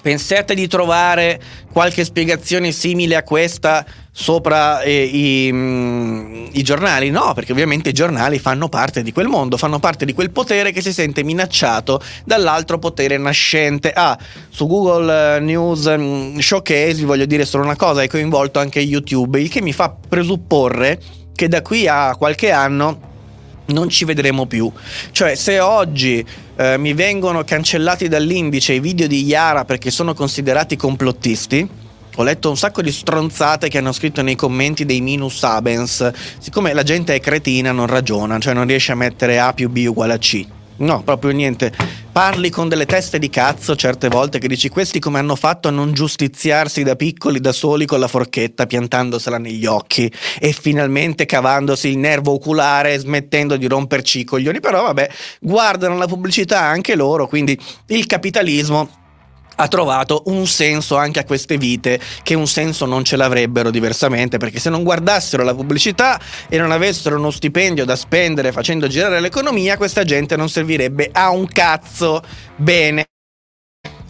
[0.09, 1.39] Pensate di trovare
[1.71, 7.11] qualche spiegazione simile a questa sopra eh, i, mm, i, giornali?
[7.11, 10.73] No, perché ovviamente i giornali fanno parte di quel mondo, fanno parte di quel potere
[10.73, 13.93] che si sente minacciato dall'altro potere nascente.
[13.93, 14.17] Ah,
[14.49, 19.39] su Google News mm, Showcase vi voglio dire solo una cosa, è coinvolto anche YouTube,
[19.39, 20.99] il che mi fa presupporre
[21.35, 23.08] che da qui a qualche anno
[23.69, 24.71] non ci vedremo più.
[25.11, 26.25] Cioè, se oggi
[26.57, 31.69] eh, mi vengono cancellati dall'indice i video di Yara perché sono considerati complottisti,
[32.17, 36.11] ho letto un sacco di stronzate che hanno scritto nei commenti dei minus abens.
[36.39, 39.85] Siccome la gente è cretina, non ragiona, cioè non riesce a mettere A più B
[39.89, 40.47] uguale a C.
[40.79, 41.73] No, proprio niente.
[42.13, 45.71] Parli con delle teste di cazzo certe volte che dici questi come hanno fatto a
[45.71, 51.89] non giustiziarsi da piccoli da soli con la forchetta piantandosela negli occhi e finalmente cavandosi
[51.89, 54.61] il nervo oculare smettendo di romperci i coglioni.
[54.61, 55.11] Però vabbè,
[55.41, 58.89] guardano la pubblicità anche loro, quindi il capitalismo
[59.61, 64.39] ha trovato un senso anche a queste vite che un senso non ce l'avrebbero diversamente
[64.39, 69.21] perché se non guardassero la pubblicità e non avessero uno stipendio da spendere facendo girare
[69.21, 72.23] l'economia questa gente non servirebbe a un cazzo.
[72.57, 73.07] Bene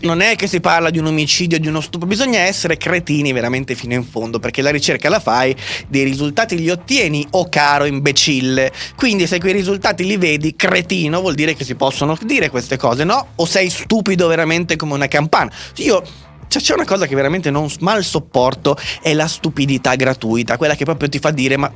[0.01, 3.75] non è che si parla di un omicidio, di uno stupro, bisogna essere cretini veramente
[3.75, 5.55] fino in fondo, perché la ricerca la fai,
[5.89, 8.73] dei risultati li ottieni, o caro imbecille.
[8.97, 13.05] Quindi se quei risultati li vedi, cretino, vuol dire che si possono dire queste cose,
[13.05, 13.29] no?
[13.37, 15.51] O sei stupido veramente come una campana.
[15.77, 16.03] Io
[16.49, 20.85] cioè, c'è una cosa che veramente non mal sopporto, è la stupidità gratuita, quella che
[20.85, 21.71] proprio ti fa dire ma,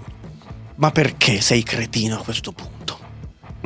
[0.77, 2.82] ma perché sei cretino a questo punto?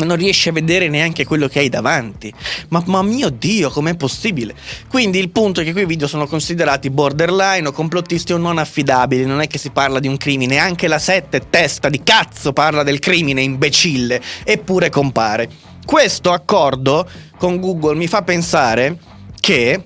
[0.05, 2.33] Non riesci a vedere neanche quello che hai davanti.
[2.69, 4.55] Ma, ma, mio Dio, com'è possibile?
[4.89, 9.25] Quindi il punto è che quei video sono considerati borderline o complottisti o non affidabili.
[9.25, 12.83] Non è che si parla di un crimine, anche la 7 testa di cazzo parla
[12.83, 15.49] del crimine, imbecille, eppure compare.
[15.85, 18.99] Questo accordo con Google mi fa pensare
[19.41, 19.85] che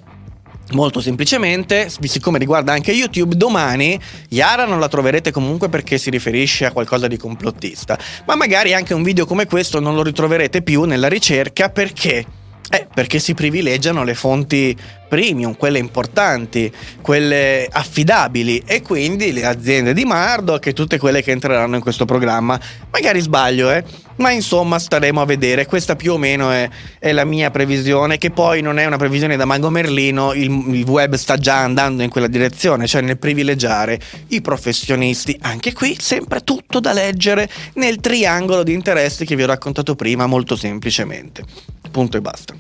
[0.73, 3.99] Molto semplicemente, siccome riguarda anche YouTube, domani
[4.29, 8.95] Yara non la troverete comunque perché si riferisce a qualcosa di complottista, ma magari anche
[8.95, 12.25] un video come questo non lo ritroverete più nella ricerca perché
[12.71, 14.77] eh, perché si privilegiano le fonti
[15.09, 21.33] premium, quelle importanti, quelle affidabili e quindi le aziende di Murdoch e tutte quelle che
[21.33, 22.59] entreranno in questo programma.
[22.93, 23.83] Magari sbaglio, eh?
[24.17, 26.69] Ma insomma staremo a vedere, questa più o meno è,
[27.01, 30.85] è la mia previsione, che poi non è una previsione da Mago Merlino, il, il
[30.87, 33.99] web sta già andando in quella direzione, cioè nel privilegiare
[34.29, 35.37] i professionisti.
[35.41, 40.27] Anche qui sempre tutto da leggere nel triangolo di interessi che vi ho raccontato prima
[40.27, 41.43] molto semplicemente.
[41.91, 42.55] Punto e basta.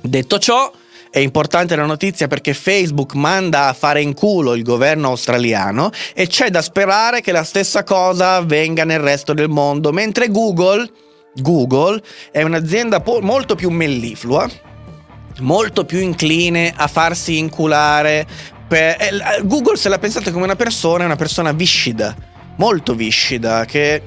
[0.00, 0.70] Detto ciò,
[1.14, 6.26] è importante la notizia perché Facebook manda a fare in culo il governo australiano e
[6.26, 10.90] c'è da sperare che la stessa cosa avvenga nel resto del mondo, mentre Google,
[11.36, 12.02] Google
[12.32, 14.50] è un'azienda po- molto più melliflua,
[15.38, 18.26] molto più incline a farsi inculare.
[18.66, 18.96] Per...
[18.98, 22.12] Eh, Google se la pensate come una persona, è una persona viscida,
[22.56, 24.02] molto viscida, che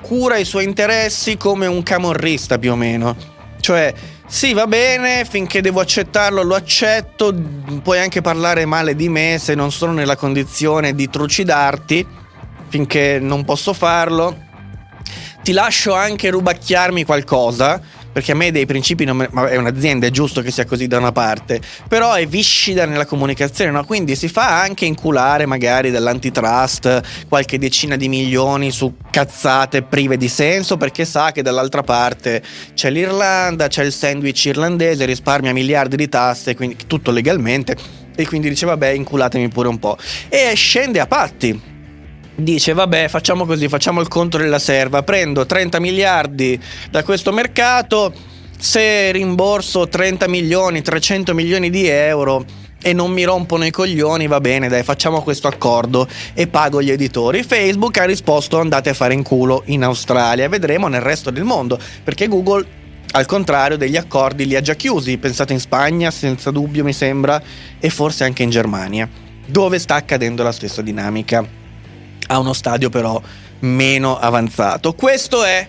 [0.00, 3.34] cura i suoi interessi come un camorrista più o meno.
[3.60, 3.94] Cioè,
[4.26, 7.34] sì, va bene, finché devo accettarlo lo accetto,
[7.82, 12.06] puoi anche parlare male di me se non sono nella condizione di trucidarti,
[12.68, 14.44] finché non posso farlo.
[15.42, 17.80] Ti lascio anche rubacchiarmi qualcosa,
[18.16, 20.86] perché a me dei principi non me, ma è un'azienda, è giusto che sia così
[20.86, 23.84] da una parte, però è viscida nella comunicazione, no?
[23.84, 30.30] quindi si fa anche inculare magari dall'antitrust qualche decina di milioni su cazzate prive di
[30.30, 32.42] senso, perché sa che dall'altra parte
[32.72, 37.76] c'è l'Irlanda, c'è il sandwich irlandese, risparmia miliardi di tasse, quindi tutto legalmente,
[38.16, 39.98] e quindi dice vabbè inculatemi pure un po'.
[40.30, 41.74] E scende a patti
[42.36, 46.60] dice vabbè facciamo così, facciamo il conto della serva, prendo 30 miliardi
[46.90, 48.12] da questo mercato,
[48.58, 52.44] se rimborso 30 milioni, 300 milioni di euro
[52.80, 56.90] e non mi rompono i coglioni, va bene, dai, facciamo questo accordo e pago gli
[56.90, 57.42] editori.
[57.42, 61.78] Facebook ha risposto andate a fare in culo in Australia, vedremo nel resto del mondo,
[62.04, 62.64] perché Google
[63.12, 67.42] al contrario degli accordi li ha già chiusi, pensate in Spagna, senza dubbio mi sembra,
[67.80, 69.08] e forse anche in Germania,
[69.46, 71.64] dove sta accadendo la stessa dinamica
[72.28, 73.20] a uno stadio però
[73.60, 74.94] meno avanzato.
[74.94, 75.68] Questo è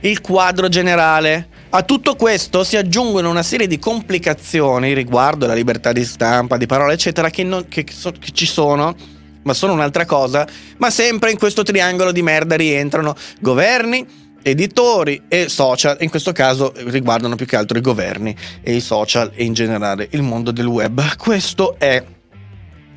[0.00, 1.48] il quadro generale.
[1.70, 6.66] A tutto questo si aggiungono una serie di complicazioni riguardo la libertà di stampa, di
[6.66, 8.94] parole, eccetera, che, non, che, so, che ci sono,
[9.42, 10.46] ma sono un'altra cosa.
[10.78, 14.06] Ma sempre in questo triangolo di merda rientrano governi,
[14.42, 19.30] editori e social, in questo caso riguardano più che altro i governi e i social
[19.34, 21.16] e in generale il mondo del web.
[21.16, 22.02] Questo è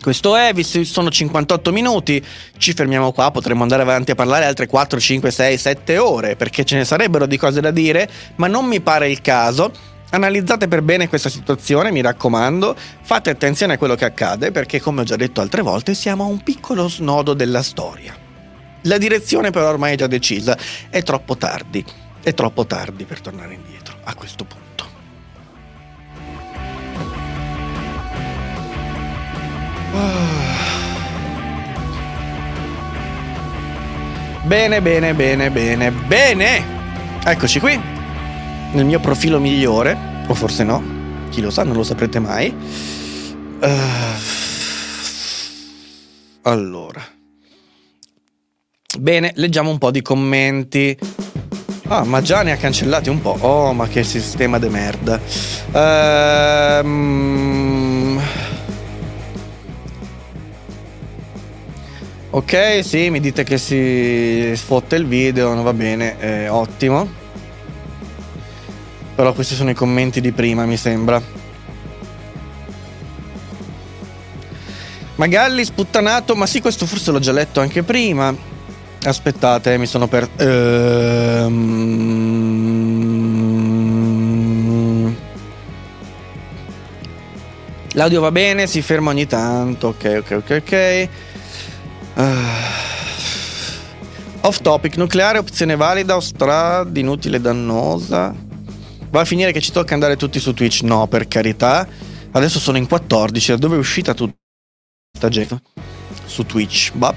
[0.02, 2.24] questo è, visto sono 58 minuti,
[2.58, 6.64] ci fermiamo qua, potremmo andare avanti a parlare altre 4, 5, 6, 7 ore, perché
[6.64, 9.72] ce ne sarebbero di cose da dire, ma non mi pare il caso.
[10.10, 15.02] Analizzate per bene questa situazione, mi raccomando, fate attenzione a quello che accade, perché come
[15.02, 18.14] ho già detto altre volte siamo a un piccolo snodo della storia.
[18.86, 20.58] La direzione però ormai è già decisa,
[20.90, 21.86] è troppo tardi,
[22.24, 24.71] è troppo tardi per tornare indietro a questo punto.
[34.44, 36.66] Bene, bene, bene, bene, bene.
[37.24, 37.80] Eccoci qui.
[38.74, 40.84] Nel mio profilo migliore, o forse no,
[41.30, 42.54] chi lo sa, non lo saprete mai.
[43.60, 43.68] Uh,
[46.44, 47.02] allora.
[48.98, 50.98] Bene, leggiamo un po' di commenti.
[51.88, 53.38] Ah, ma già ne ha cancellati un po'.
[53.40, 55.20] Oh, ma che sistema de merda.
[55.74, 56.86] Ehm...
[58.18, 58.22] Um,
[62.34, 67.06] Ok, sì, mi dite che si sfotte il video, non va bene, eh, ottimo.
[69.14, 71.22] Però questi sono i commenti di prima, mi sembra.
[75.16, 78.34] Magalli sputtanato, ma sì, questo forse l'ho già letto anche prima.
[79.04, 80.30] Aspettate, mi sono per...
[80.38, 81.82] Ehm...
[87.92, 89.90] L'audio va bene, si ferma ogni tanto.
[89.90, 91.10] Ok, ok, ok, ok.
[92.16, 92.90] Ah.
[94.42, 98.34] Off topic, nucleare, opzione valida o strada inutile e dannosa?
[99.10, 100.82] Va a finire che ci tocca andare tutti su Twitch?
[100.82, 101.88] No, per carità.
[102.32, 104.34] Adesso sono in 14, da dove è uscita tutta
[105.12, 105.62] questa gente?
[106.26, 106.92] Su Twitch.
[106.94, 107.14] Bah.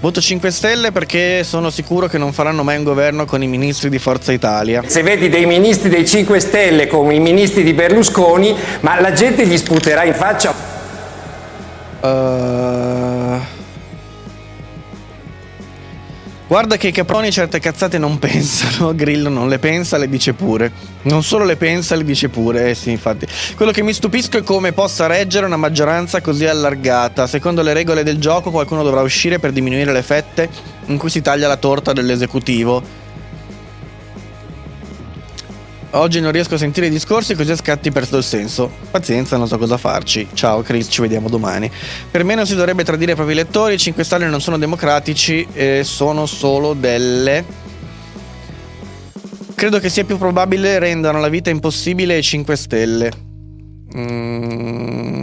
[0.00, 3.88] Voto 5 Stelle perché sono sicuro che non faranno mai un governo con i ministri
[3.90, 4.82] di Forza Italia.
[4.86, 9.46] Se vedi dei ministri dei 5 Stelle come i ministri di Berlusconi, ma la gente
[9.46, 10.54] gli sputerà in faccia.
[12.00, 13.09] Uh...
[16.50, 20.72] Guarda che i caproni certe cazzate non pensano, Grillo non le pensa, le dice pure.
[21.02, 23.24] Non solo le pensa, le dice pure, eh sì, infatti.
[23.54, 27.28] Quello che mi stupisco è come possa reggere una maggioranza così allargata.
[27.28, 30.50] Secondo le regole del gioco qualcuno dovrà uscire per diminuire le fette
[30.86, 32.99] in cui si taglia la torta dell'esecutivo.
[35.92, 38.70] Oggi non riesco a sentire i discorsi così a scatti perso il senso.
[38.92, 40.28] Pazienza, non so cosa farci.
[40.34, 41.68] Ciao Chris, ci vediamo domani.
[42.10, 45.44] Per me non si dovrebbe tradire i propri lettori, i 5 Stelle non sono democratici,
[45.52, 47.44] eh, sono solo delle...
[49.56, 53.10] Credo che sia più probabile rendano la vita impossibile ai 5 Stelle.
[53.96, 55.20] Mm,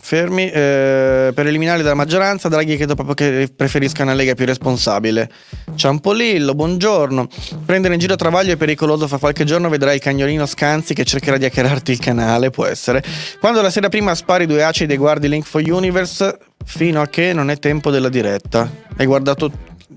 [0.00, 0.50] fermi.
[0.50, 5.30] Eh, per eliminarli dalla maggioranza, Draghi credo proprio che preferisca una lega più responsabile.
[5.74, 7.28] Ciampolillo, buongiorno.
[7.64, 9.06] Prendere in giro Travaglio è pericoloso.
[9.06, 12.50] Fra qualche giorno vedrai il cagnolino Scanzi che cercherà di hackerarti il canale.
[12.50, 13.02] Può essere.
[13.38, 17.32] Quando la sera prima spari due acidi e guardi Link for Universe, fino a che
[17.32, 18.68] non è tempo della diretta.
[18.96, 19.50] Hai guardato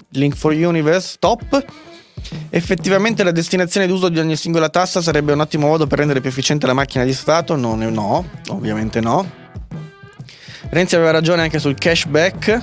[0.10, 1.16] Link for Universe?
[1.20, 1.66] Top.
[2.50, 6.30] Effettivamente la destinazione d'uso di ogni singola tassa sarebbe un ottimo modo per rendere più
[6.30, 7.56] efficiente la macchina di Stato?
[7.56, 9.42] Non no, ovviamente no.
[10.70, 12.62] Renzi aveva ragione anche sul cashback.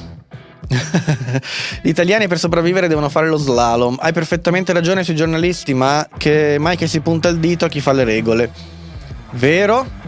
[1.83, 3.97] Gli italiani per sopravvivere devono fare lo slalom.
[4.01, 7.81] Hai perfettamente ragione sui giornalisti, ma che mai che si punta il dito a chi
[7.81, 8.51] fa le regole.
[9.33, 9.99] Vero?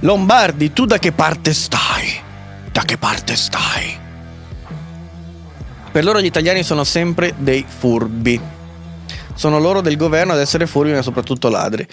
[0.00, 2.20] Lombardi, tu da che parte stai?
[2.70, 4.00] Da che parte stai?
[5.92, 8.40] Per loro gli italiani sono sempre dei furbi.
[9.34, 11.86] Sono loro del governo ad essere furbi, ma soprattutto ladri.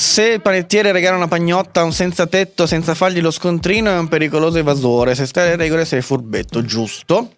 [0.00, 3.98] Se il panettiere regala una pagnotta a un senza tetto senza fargli lo scontrino è
[3.98, 5.14] un pericoloso evasore.
[5.14, 7.34] Se stai alle regole sei furbetto, giusto?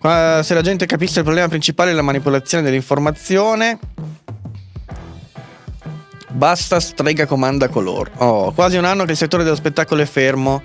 [0.00, 3.78] Se la gente capisse il problema principale è la manipolazione dell'informazione.
[6.30, 8.10] Basta strega comanda color.
[8.16, 10.62] Oh, quasi un anno che il settore dello spettacolo è fermo.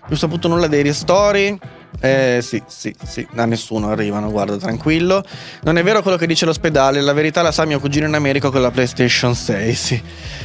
[0.00, 1.60] Non ho saputo nulla dei ristori.
[1.98, 5.22] Eh sì, sì, sì, da nessuno arrivano, guarda, tranquillo.
[5.62, 8.50] Non è vero quello che dice l'ospedale, la verità la sa mio cugino in America
[8.50, 10.02] con la PlayStation 6, sì.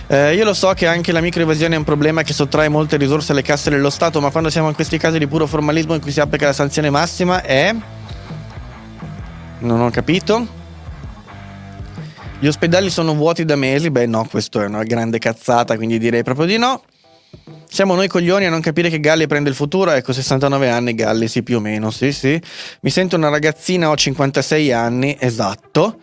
[0.08, 3.32] Eh, io lo so che anche la microevasione è un problema che sottrae molte risorse
[3.32, 6.12] alle casse dello Stato, ma quando siamo in questi casi di puro formalismo in cui
[6.12, 7.74] si applica la sanzione massima è...
[9.60, 10.64] Non ho capito.
[12.40, 16.22] Gli ospedali sono vuoti da mesi, beh no, questo è una grande cazzata, quindi direi
[16.22, 16.82] proprio di no.
[17.70, 19.92] Siamo noi coglioni a non capire che Galli prende il futuro.
[19.92, 22.42] Ecco, 69 anni, Galli, sì, più o meno, sì, sì.
[22.82, 25.98] Mi sento una ragazzina, ho 56 anni, esatto.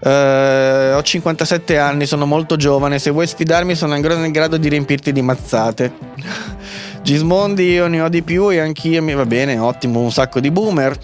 [0.00, 2.98] Uh, ho 57 anni, sono molto giovane.
[2.98, 5.92] Se vuoi sfidarmi, sono ancora in grado di riempirti di mazzate.
[7.02, 10.50] Gismondi, io ne ho di più e anch'io mi va bene, ottimo, un sacco di
[10.50, 10.96] boomer.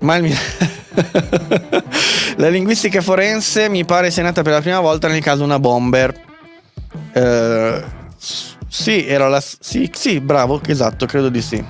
[0.00, 0.36] Ma il mio...
[2.36, 6.14] la linguistica forense mi pare sia nata per la prima volta nel caso una bomber.
[7.14, 7.98] Uh,
[8.70, 9.40] sì, era la.
[9.40, 11.64] Sì, sì, bravo, esatto, credo di sì.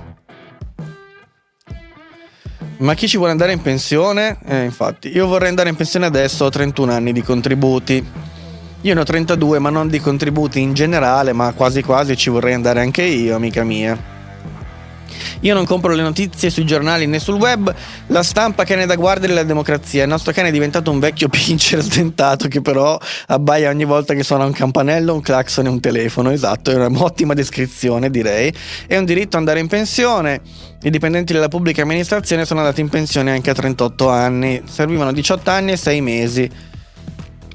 [2.77, 4.39] Ma chi ci vuole andare in pensione?
[4.45, 8.07] Eh, infatti, io vorrei andare in pensione adesso, ho 31 anni di contributi.
[8.83, 12.53] Io ne ho 32, ma non di contributi in generale, ma quasi quasi ci vorrei
[12.53, 14.20] andare anche io, amica mia.
[15.41, 17.75] Io non compro le notizie sui giornali né sul web,
[18.09, 20.03] la stampa cane da guardare la democrazia.
[20.03, 22.99] Il nostro cane è diventato un vecchio pincher stentato che però
[23.29, 26.31] abbaia ogni volta che suona un campanello, un clacson e un telefono.
[26.31, 28.53] Esatto, è un'ottima descrizione direi.
[28.87, 30.41] È un diritto andare in pensione.
[30.83, 35.51] I dipendenti della pubblica amministrazione sono andati in pensione anche a 38 anni, servivano 18
[35.51, 36.51] anni e 6 mesi.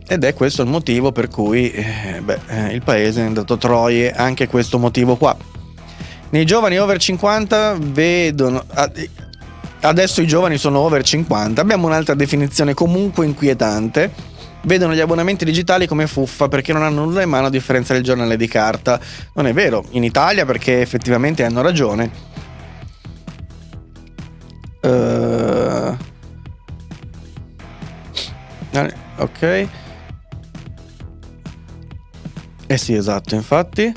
[0.07, 4.11] Ed è questo il motivo per cui eh, beh, eh, il paese è andato troie,
[4.11, 5.35] anche questo motivo qua.
[6.29, 8.63] Nei giovani over 50 vedono...
[9.81, 11.61] Adesso i giovani sono over 50.
[11.61, 14.11] Abbiamo un'altra definizione comunque inquietante.
[14.63, 18.01] Vedono gli abbonamenti digitali come fuffa perché non hanno nulla in mano a differenza del
[18.01, 18.99] giornale di carta.
[19.35, 22.09] Non è vero, in Italia perché effettivamente hanno ragione.
[24.81, 25.95] Uh...
[29.17, 29.67] Ok.
[32.67, 33.93] Eh sì, esatto, infatti.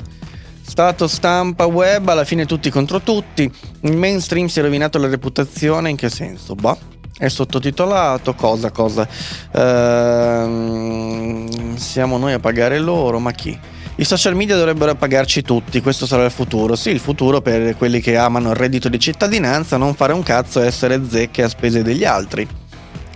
[0.79, 3.51] Stato stampa web, alla fine tutti contro tutti.
[3.81, 6.55] Il mainstream si è rovinato la reputazione, in che senso?
[6.55, 6.77] Boh.
[7.17, 9.05] È sottotitolato, cosa, cosa.
[9.51, 13.59] Ehm, siamo noi a pagare loro, ma chi?
[13.95, 16.77] I social media dovrebbero pagarci tutti, questo sarà il futuro.
[16.77, 20.61] Sì, il futuro per quelli che amano il reddito di cittadinanza, non fare un cazzo
[20.61, 22.47] e essere zecche a spese degli altri.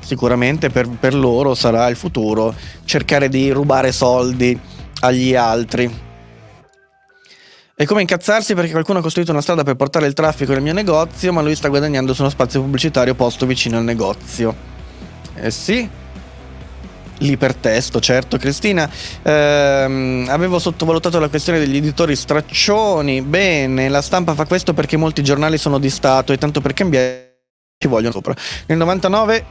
[0.02, 2.54] Sicuramente per, per loro sarà il futuro
[2.84, 4.60] cercare di rubare soldi
[5.00, 6.12] agli altri.
[7.76, 10.74] È come incazzarsi perché qualcuno ha costruito una strada per portare il traffico nel mio
[10.74, 14.56] negozio, ma lui sta guadagnando su uno spazio pubblicitario posto vicino al negozio.
[15.34, 15.90] Eh sì,
[17.18, 18.38] l'ipertesto, certo.
[18.38, 18.88] Cristina,
[19.24, 23.24] ehm, avevo sottovalutato la questione degli editori straccioni.
[23.24, 27.38] Bene, la stampa fa questo perché molti giornali sono di Stato e tanto per cambiare
[27.80, 28.36] ci vogliono sopra.
[28.68, 29.46] Nel 99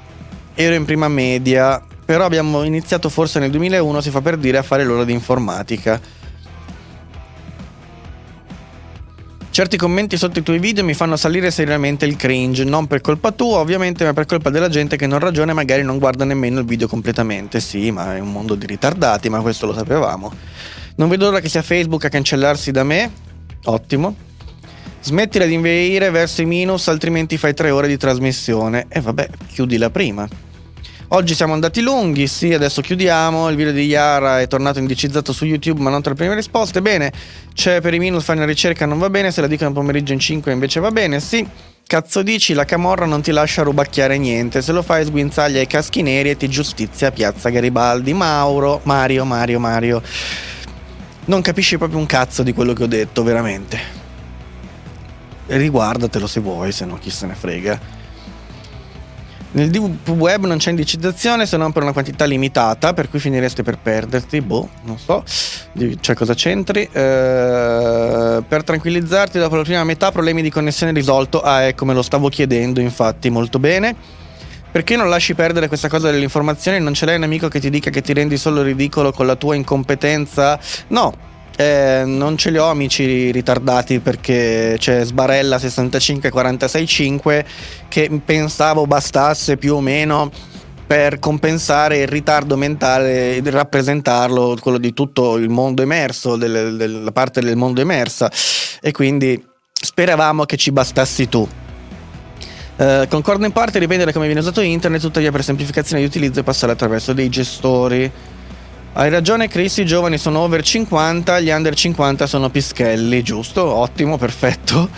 [0.55, 4.63] ero in prima media, però abbiamo iniziato forse nel 2001, si fa per dire, a
[4.63, 6.21] fare l'ora di informatica.
[9.53, 13.33] Certi commenti sotto i tuoi video mi fanno salire seriamente il cringe, non per colpa
[13.33, 16.61] tua ovviamente, ma per colpa della gente che non ragiona e magari non guarda nemmeno
[16.61, 17.61] il video completamente.
[17.61, 20.33] Sì, ma è un mondo di ritardati, ma questo lo sapevamo.
[20.95, 23.13] Non vedo l'ora che sia Facebook a cancellarsi da me.
[23.65, 24.17] Ottimo.
[25.03, 28.87] Smettila di inveire verso i minus, altrimenti fai tre ore di trasmissione.
[28.89, 30.27] E vabbè, chiudila prima.
[31.15, 33.51] Oggi siamo andati lunghi, sì, adesso chiudiamo.
[33.51, 36.81] Il video di Yara è tornato indicizzato su YouTube, ma non tra le prime risposte.
[36.81, 37.13] Bene,
[37.53, 39.31] c'è per i minus fare una ricerca, non va bene.
[39.31, 41.47] Se la dicono pomeriggio in 5 invece va bene, sì.
[41.87, 44.63] Cazzo dici, la camorra non ti lascia rubacchiare niente.
[44.63, 48.15] Se lo fai sguinzaglia i caschi neri e ti giustizia Piazza Garibaldi.
[48.15, 50.03] Mauro, Mario, Mario, Mario.
[51.27, 53.79] Non capisci proprio un cazzo di quello che ho detto, veramente.
[55.49, 58.01] Riguardatelo se vuoi, se no chi se ne frega.
[59.55, 63.63] Nel deep web non c'è indicizzazione se non per una quantità limitata, per cui finireste
[63.63, 64.41] per perderti.
[64.41, 65.23] Boh, non so.
[66.01, 66.89] Cioè, cosa c'entri?
[66.91, 71.43] Eh, per tranquillizzarti, dopo la prima metà, problemi di connessione risolto.
[71.43, 73.95] Ah, ecco, me lo stavo chiedendo, infatti, molto bene.
[74.73, 76.81] Perché non lasci perdere questa cosa delle informazioni?
[76.81, 79.37] Non ce l'hai un amico che ti dica che ti rendi solo ridicolo con la
[79.37, 80.59] tua incompetenza?
[80.89, 81.13] No,
[81.57, 87.45] eh, non ce li ho amici ritardati perché c'è Sbarella 65465
[87.89, 90.31] che pensavo bastasse più o meno
[90.87, 97.13] per compensare il ritardo mentale e rappresentarlo, quello di tutto il mondo emerso, del, della
[97.13, 98.31] parte del mondo emersa
[98.81, 101.49] e quindi speravamo che ci bastassi tu.
[102.75, 106.73] Uh, concordo in parte riprendere come viene usato internet, tuttavia per semplificazione di utilizzo passare
[106.73, 108.11] attraverso dei gestori.
[108.95, 113.65] Hai ragione Chris, i giovani sono over 50, gli under 50 sono pischelli, giusto?
[113.65, 114.91] Ottimo, perfetto.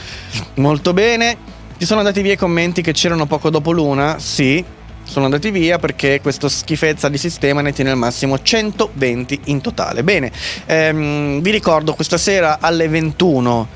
[0.55, 1.37] Molto bene.
[1.79, 4.19] Ti sono andati via i commenti che c'erano poco dopo l'una?
[4.19, 4.65] Sì,
[5.05, 10.03] sono andati via perché questo schifezza di sistema ne tiene al massimo 120 in totale.
[10.03, 10.33] Bene,
[10.67, 13.69] ehm, vi ricordo questa sera alle 21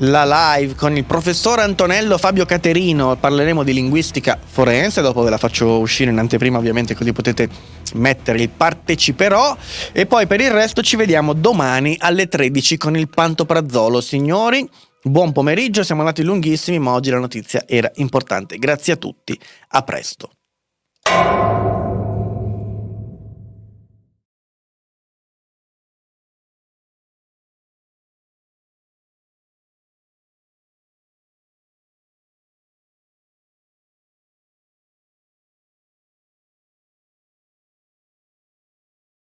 [0.00, 3.16] la live con il professor Antonello Fabio Caterino.
[3.16, 5.00] Parleremo di linguistica forense.
[5.00, 7.48] Dopo ve la faccio uscire in anteprima, ovviamente, così potete
[7.94, 9.56] mettere il parteciperò.
[9.92, 14.00] E poi per il resto ci vediamo domani alle 13 con il Pantoprazzolo.
[14.00, 14.68] Signori,
[15.02, 15.82] buon pomeriggio.
[15.82, 18.58] Siamo andati lunghissimi, ma oggi la notizia era importante.
[18.58, 19.38] Grazie a tutti.
[19.68, 20.30] A presto.